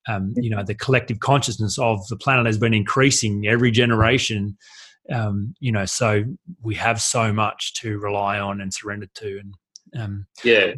um, 0.09 0.33
you 0.37 0.50
know 0.50 0.62
the 0.62 0.74
collective 0.74 1.20
consciousness 1.20 1.79
of 1.79 2.07
the 2.09 2.16
planet 2.16 2.46
has 2.46 2.59
been 2.59 2.74
increasing 2.74 3.46
every 3.46 3.70
generation. 3.70 4.57
Um, 5.12 5.55
you 5.61 5.70
know, 5.70 5.85
so 5.85 6.24
we 6.62 6.74
have 6.76 7.00
so 7.00 7.33
much 7.33 7.74
to 7.74 7.98
rely 7.98 8.38
on 8.38 8.61
and 8.61 8.72
surrender 8.72 9.07
to, 9.14 9.40
and 9.40 9.55
um, 10.02 10.26
yeah, 10.44 10.72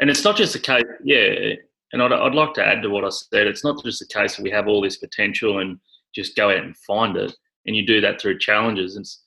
and 0.00 0.10
it's 0.10 0.24
not 0.24 0.36
just 0.36 0.54
a 0.54 0.58
case, 0.58 0.84
yeah. 1.04 1.54
And 1.92 2.02
I'd, 2.02 2.12
I'd 2.12 2.34
like 2.34 2.54
to 2.54 2.66
add 2.66 2.82
to 2.82 2.88
what 2.88 3.04
I 3.04 3.10
said. 3.10 3.46
It's 3.46 3.64
not 3.64 3.82
just 3.84 4.02
a 4.02 4.06
case 4.06 4.36
that 4.36 4.42
we 4.42 4.50
have 4.50 4.66
all 4.66 4.80
this 4.80 4.96
potential 4.96 5.58
and 5.58 5.78
just 6.14 6.34
go 6.36 6.48
out 6.50 6.64
and 6.64 6.76
find 6.78 7.16
it, 7.16 7.32
and 7.66 7.76
you 7.76 7.86
do 7.86 8.00
that 8.00 8.20
through 8.20 8.38
challenges. 8.38 8.96
It's 8.96 9.21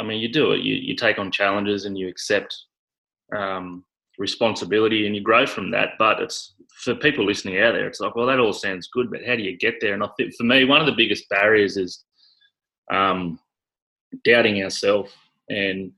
I 0.00 0.02
mean, 0.02 0.20
you 0.20 0.28
do 0.28 0.52
it. 0.52 0.62
You 0.62 0.74
you 0.74 0.96
take 0.96 1.18
on 1.18 1.30
challenges 1.30 1.84
and 1.84 1.96
you 1.96 2.08
accept 2.08 2.56
um, 3.36 3.84
responsibility 4.18 5.06
and 5.06 5.14
you 5.14 5.22
grow 5.22 5.46
from 5.46 5.70
that. 5.72 5.90
But 5.98 6.20
it's 6.20 6.54
for 6.82 6.94
people 6.94 7.24
listening 7.24 7.60
out 7.60 7.72
there. 7.72 7.86
It's 7.86 8.00
like, 8.00 8.16
well, 8.16 8.26
that 8.26 8.40
all 8.40 8.54
sounds 8.54 8.88
good, 8.88 9.10
but 9.10 9.24
how 9.26 9.36
do 9.36 9.42
you 9.42 9.56
get 9.56 9.74
there? 9.80 9.94
And 9.94 10.02
I 10.02 10.08
think 10.16 10.34
for 10.34 10.44
me, 10.44 10.64
one 10.64 10.80
of 10.80 10.86
the 10.86 10.92
biggest 10.92 11.28
barriers 11.28 11.76
is 11.76 12.04
um, 12.90 13.38
doubting 14.24 14.62
ourselves 14.62 15.12
and 15.50 15.92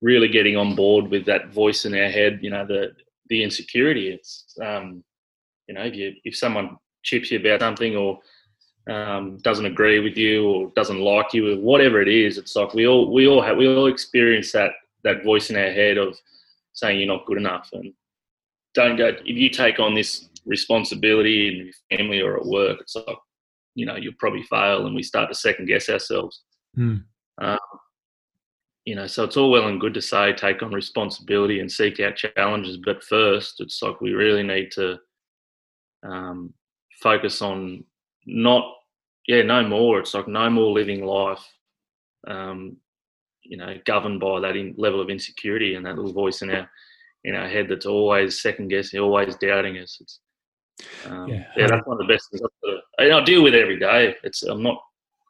really 0.00 0.28
getting 0.28 0.56
on 0.56 0.74
board 0.74 1.08
with 1.08 1.26
that 1.26 1.52
voice 1.52 1.84
in 1.84 1.94
our 1.94 2.10
head. 2.10 2.38
You 2.42 2.50
know, 2.50 2.64
the 2.66 2.92
the 3.28 3.42
insecurity. 3.42 4.08
It's 4.10 4.44
um, 4.62 5.02
you 5.66 5.74
know, 5.74 5.82
if 5.82 5.94
you 5.94 6.14
if 6.24 6.36
someone 6.36 6.76
chips 7.02 7.30
you 7.30 7.40
about 7.40 7.60
something 7.60 7.96
or 7.96 8.20
um, 8.90 9.38
doesn't 9.38 9.66
agree 9.66 10.00
with 10.00 10.16
you 10.16 10.48
or 10.48 10.72
doesn't 10.74 11.00
like 11.00 11.32
you 11.32 11.52
or 11.52 11.60
whatever 11.60 12.02
it 12.02 12.08
is, 12.08 12.38
it's 12.38 12.56
like 12.56 12.74
we 12.74 12.86
all 12.86 13.12
we 13.12 13.26
all 13.28 13.40
have 13.40 13.56
we 13.56 13.68
all 13.68 13.86
experience 13.86 14.52
that 14.52 14.72
that 15.04 15.24
voice 15.24 15.50
in 15.50 15.56
our 15.56 15.70
head 15.70 15.96
of 15.96 16.18
saying 16.72 16.98
you're 16.98 17.08
not 17.08 17.26
good 17.26 17.38
enough 17.38 17.68
and 17.72 17.92
don't 18.74 18.96
go 18.96 19.08
if 19.08 19.36
you 19.36 19.48
take 19.48 19.78
on 19.78 19.94
this 19.94 20.28
responsibility 20.46 21.48
in 21.48 21.66
your 21.66 21.98
family 21.98 22.20
or 22.20 22.36
at 22.36 22.46
work, 22.46 22.78
it's 22.80 22.96
like 22.96 23.16
you 23.74 23.86
know 23.86 23.96
you'll 23.96 24.14
probably 24.18 24.42
fail 24.44 24.86
and 24.86 24.94
we 24.94 25.02
start 25.02 25.28
to 25.28 25.34
second 25.34 25.66
guess 25.66 25.88
ourselves. 25.88 26.42
Mm. 26.76 27.04
Um, 27.40 27.58
you 28.84 28.94
know, 28.94 29.06
so 29.06 29.24
it's 29.24 29.36
all 29.36 29.50
well 29.50 29.68
and 29.68 29.80
good 29.80 29.94
to 29.94 30.02
say 30.02 30.32
take 30.32 30.62
on 30.62 30.72
responsibility 30.72 31.60
and 31.60 31.70
seek 31.70 32.00
out 32.00 32.16
challenges, 32.16 32.78
but 32.78 33.04
first, 33.04 33.60
it's 33.60 33.80
like 33.82 34.00
we 34.00 34.12
really 34.12 34.42
need 34.42 34.70
to 34.72 34.98
um, 36.02 36.52
focus 37.00 37.42
on 37.42 37.84
not 38.26 38.64
yeah, 39.30 39.42
no 39.42 39.62
more. 39.62 40.00
It's 40.00 40.12
like 40.12 40.26
no 40.26 40.50
more 40.50 40.72
living 40.72 41.04
life, 41.06 41.46
um, 42.26 42.76
you 43.44 43.56
know, 43.56 43.76
governed 43.84 44.18
by 44.18 44.40
that 44.40 44.56
in, 44.56 44.74
level 44.76 45.00
of 45.00 45.08
insecurity 45.08 45.76
and 45.76 45.86
that 45.86 45.94
little 45.94 46.12
voice 46.12 46.42
in 46.42 46.50
our 46.50 46.68
in 47.22 47.36
our 47.36 47.46
head 47.46 47.68
that's 47.68 47.86
always 47.86 48.42
second 48.42 48.68
guessing, 48.68 48.98
always 48.98 49.36
doubting 49.36 49.78
us. 49.78 49.98
It's 50.00 50.20
um, 51.06 51.28
yeah. 51.28 51.44
yeah, 51.56 51.68
that's 51.68 51.86
one 51.86 52.00
of 52.00 52.08
the 52.08 52.12
best 52.12 52.28
things. 52.28 52.42
I, 52.98 53.12
I 53.12 53.22
deal 53.22 53.44
with 53.44 53.54
every 53.54 53.78
day. 53.78 54.16
It's 54.24 54.42
I'm 54.42 54.64
not 54.64 54.82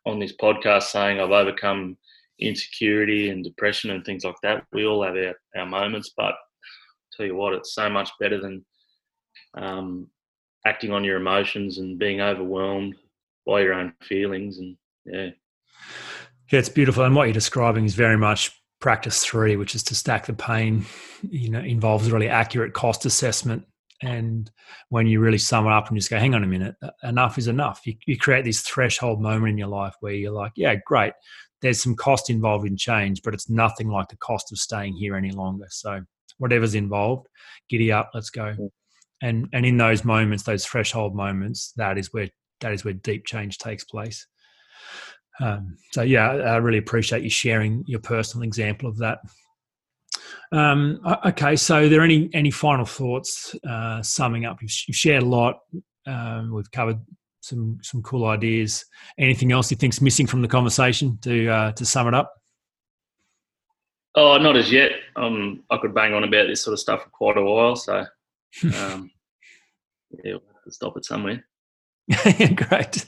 on 0.06 0.18
this 0.18 0.34
podcast 0.40 0.84
saying 0.84 1.20
I've 1.20 1.30
overcome 1.30 1.98
insecurity 2.38 3.28
and 3.28 3.44
depression 3.44 3.90
and 3.90 4.02
things 4.02 4.24
like 4.24 4.40
that. 4.42 4.64
We 4.72 4.86
all 4.86 5.02
have 5.02 5.14
our, 5.14 5.34
our 5.56 5.66
moments, 5.66 6.14
but 6.16 6.24
I'll 6.24 7.12
tell 7.14 7.26
you 7.26 7.36
what, 7.36 7.52
it's 7.52 7.74
so 7.74 7.90
much 7.90 8.08
better 8.18 8.40
than 8.40 8.64
um, 9.58 10.06
acting 10.66 10.90
on 10.90 11.04
your 11.04 11.18
emotions 11.18 11.76
and 11.76 11.98
being 11.98 12.22
overwhelmed 12.22 12.96
by 13.50 13.60
your 13.60 13.74
own 13.74 13.92
feelings 14.00 14.58
and 14.58 14.76
yeah. 15.04 15.30
Yeah 16.52 16.58
it's 16.58 16.68
beautiful. 16.68 17.04
And 17.04 17.14
what 17.14 17.24
you're 17.24 17.32
describing 17.32 17.84
is 17.84 17.94
very 17.94 18.16
much 18.16 18.50
practice 18.80 19.22
three 19.22 19.56
which 19.56 19.74
is 19.74 19.82
to 19.82 19.94
stack 19.94 20.24
the 20.24 20.32
pain 20.32 20.86
you 21.28 21.50
know 21.50 21.60
involves 21.60 22.10
really 22.10 22.28
accurate 22.28 22.72
cost 22.72 23.04
assessment. 23.04 23.64
And 24.02 24.50
when 24.88 25.06
you 25.06 25.20
really 25.20 25.38
sum 25.38 25.66
it 25.66 25.72
up 25.72 25.88
and 25.88 25.98
just 25.98 26.08
go 26.08 26.18
hang 26.18 26.34
on 26.34 26.42
a 26.42 26.46
minute 26.46 26.74
enough 27.02 27.36
is 27.36 27.48
enough. 27.48 27.82
You, 27.84 27.94
you 28.06 28.16
create 28.16 28.44
this 28.44 28.62
threshold 28.62 29.20
moment 29.20 29.50
in 29.50 29.58
your 29.58 29.68
life 29.68 29.94
where 30.00 30.14
you're 30.14 30.32
like 30.32 30.52
yeah 30.56 30.76
great. 30.86 31.12
There's 31.60 31.82
some 31.82 31.94
cost 31.94 32.30
involved 32.30 32.66
in 32.66 32.76
change 32.76 33.22
but 33.22 33.34
it's 33.34 33.50
nothing 33.50 33.90
like 33.90 34.08
the 34.08 34.16
cost 34.16 34.50
of 34.52 34.58
staying 34.58 34.94
here 34.94 35.16
any 35.16 35.32
longer. 35.32 35.66
So 35.70 36.00
whatever's 36.38 36.74
involved 36.74 37.28
giddy 37.68 37.92
up 37.92 38.10
let's 38.14 38.30
go. 38.30 38.56
And 39.22 39.48
and 39.52 39.66
in 39.66 39.76
those 39.76 40.04
moments 40.04 40.44
those 40.44 40.64
threshold 40.64 41.14
moments 41.14 41.72
that 41.76 41.98
is 41.98 42.12
where 42.12 42.30
that 42.60 42.72
is 42.72 42.84
where 42.84 42.94
deep 42.94 43.26
change 43.26 43.58
takes 43.58 43.84
place. 43.84 44.26
Um, 45.40 45.76
so 45.92 46.02
yeah, 46.02 46.30
I 46.30 46.56
really 46.56 46.78
appreciate 46.78 47.22
you 47.22 47.30
sharing 47.30 47.84
your 47.86 48.00
personal 48.00 48.44
example 48.44 48.88
of 48.88 48.98
that. 48.98 49.20
Um, 50.52 51.00
okay, 51.24 51.56
so 51.56 51.84
are 51.84 51.88
there 51.88 52.02
any 52.02 52.28
any 52.34 52.50
final 52.50 52.84
thoughts 52.84 53.54
uh, 53.68 54.02
summing 54.02 54.44
up? 54.44 54.60
You've, 54.60 54.72
you've, 54.86 54.96
shared 54.96 55.22
a 55.22 55.26
lot. 55.26 55.60
Um, 56.06 56.52
we've 56.52 56.70
covered 56.70 56.98
some 57.40 57.78
some 57.82 58.02
cool 58.02 58.26
ideas. 58.26 58.84
Anything 59.18 59.52
else 59.52 59.70
you 59.70 59.76
think's 59.76 60.00
missing 60.00 60.26
from 60.26 60.42
the 60.42 60.48
conversation 60.48 61.18
to 61.22 61.48
uh, 61.48 61.72
to 61.72 61.86
sum 61.86 62.08
it 62.08 62.14
up? 62.14 62.34
Oh, 64.16 64.36
not 64.38 64.56
as 64.56 64.72
yet. 64.72 64.92
Um, 65.16 65.62
I 65.70 65.78
could 65.78 65.94
bang 65.94 66.14
on 66.14 66.24
about 66.24 66.48
this 66.48 66.62
sort 66.62 66.72
of 66.72 66.80
stuff 66.80 67.04
for 67.04 67.10
quite 67.10 67.36
a 67.36 67.42
while. 67.42 67.76
So, 67.76 68.04
um, 68.64 69.10
yeah, 70.24 70.32
we'll 70.32 70.42
have 70.52 70.64
to 70.64 70.72
stop 70.72 70.96
it 70.96 71.04
somewhere. 71.04 71.44
Great. 72.56 73.06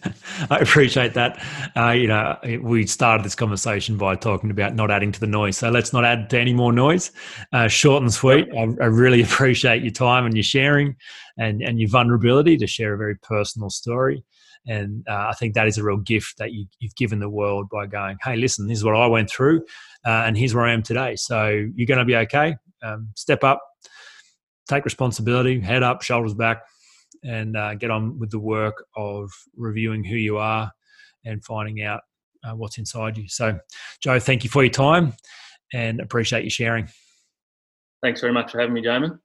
I 0.49 0.59
appreciate 0.59 1.15
that. 1.15 1.45
Uh, 1.77 1.91
you 1.91 2.07
know, 2.07 2.39
we 2.61 2.87
started 2.87 3.25
this 3.25 3.35
conversation 3.35 3.97
by 3.97 4.15
talking 4.15 4.51
about 4.51 4.77
not 4.77 4.93
adding 4.93 5.11
to 5.11 5.19
the 5.19 5.27
noise. 5.27 5.57
So 5.57 5.71
let's 5.71 5.93
not 5.93 6.05
add 6.05 6.31
to 6.31 6.39
any 6.39 6.55
more 6.55 6.73
noise. 6.73 7.11
Uh, 7.53 7.67
short 7.67 8.03
and 8.03 8.13
sweet. 8.13 8.49
I, 8.57 8.63
I, 8.81 8.87
really 8.87 9.23
appreciate 9.23 9.83
your 9.83 9.91
time 9.91 10.25
and 10.25 10.37
your 10.37 10.45
sharing 10.45 10.95
and, 11.37 11.63
and 11.63 11.81
your 11.81 11.89
vulnerability 11.89 12.57
to 12.59 12.67
share 12.67 12.95
a 12.95 12.99
very 12.99 13.17
personal 13.17 13.71
story. 13.71 14.23
And 14.69 15.05
uh, 15.09 15.31
I 15.31 15.33
think 15.33 15.55
that 15.55 15.67
is 15.67 15.79
a 15.79 15.83
real 15.83 15.97
gift 15.97 16.39
that 16.39 16.53
you, 16.53 16.67
have 16.83 16.95
given 16.95 17.19
the 17.19 17.29
world 17.29 17.69
by 17.71 17.87
going, 17.87 18.19
hey, 18.23 18.37
listen, 18.37 18.69
this 18.69 18.79
is 18.79 18.85
what 18.85 18.95
I 18.95 19.07
went 19.09 19.29
through, 19.29 19.65
uh, 20.07 20.23
and 20.27 20.39
here's 20.39 20.55
where 20.55 20.65
I 20.65 20.73
am 20.73 20.85
today. 20.85 21.17
So 21.17 21.49
you're 21.75 21.87
going 21.87 21.99
to 21.99 22.05
be 22.05 22.15
okay. 22.15 22.57
Um, 22.81 23.09
step 23.17 23.43
up, 23.43 23.61
take 24.69 24.85
responsibility, 24.85 25.59
head 25.59 25.83
up, 25.83 26.03
shoulders 26.03 26.35
back, 26.35 26.63
and 27.23 27.57
uh, 27.57 27.75
get 27.75 27.91
on 27.91 28.19
with 28.19 28.31
the 28.31 28.39
work 28.39 28.85
of 28.97 29.31
reviewing 29.57 30.05
who 30.05 30.17
you 30.17 30.39
are 30.39 30.71
and 31.25 31.45
finding 31.45 31.83
out 31.83 32.01
uh, 32.45 32.53
what's 32.53 32.79
inside 32.79 33.17
you. 33.17 33.29
So, 33.29 33.59
Joe, 34.01 34.19
thank 34.19 34.45
you 34.45 34.51
for 34.51 34.63
your 34.63 34.73
time 34.73 35.15
and 35.73 36.01
appreciate 36.01 36.45
you 36.45 36.51
sharing. 36.51 36.89
Thanks 38.03 38.21
very 38.21 38.33
much 38.33 38.51
for 38.51 38.61
having 38.61 38.75
me, 38.75 38.83
Jamin. 38.83 39.19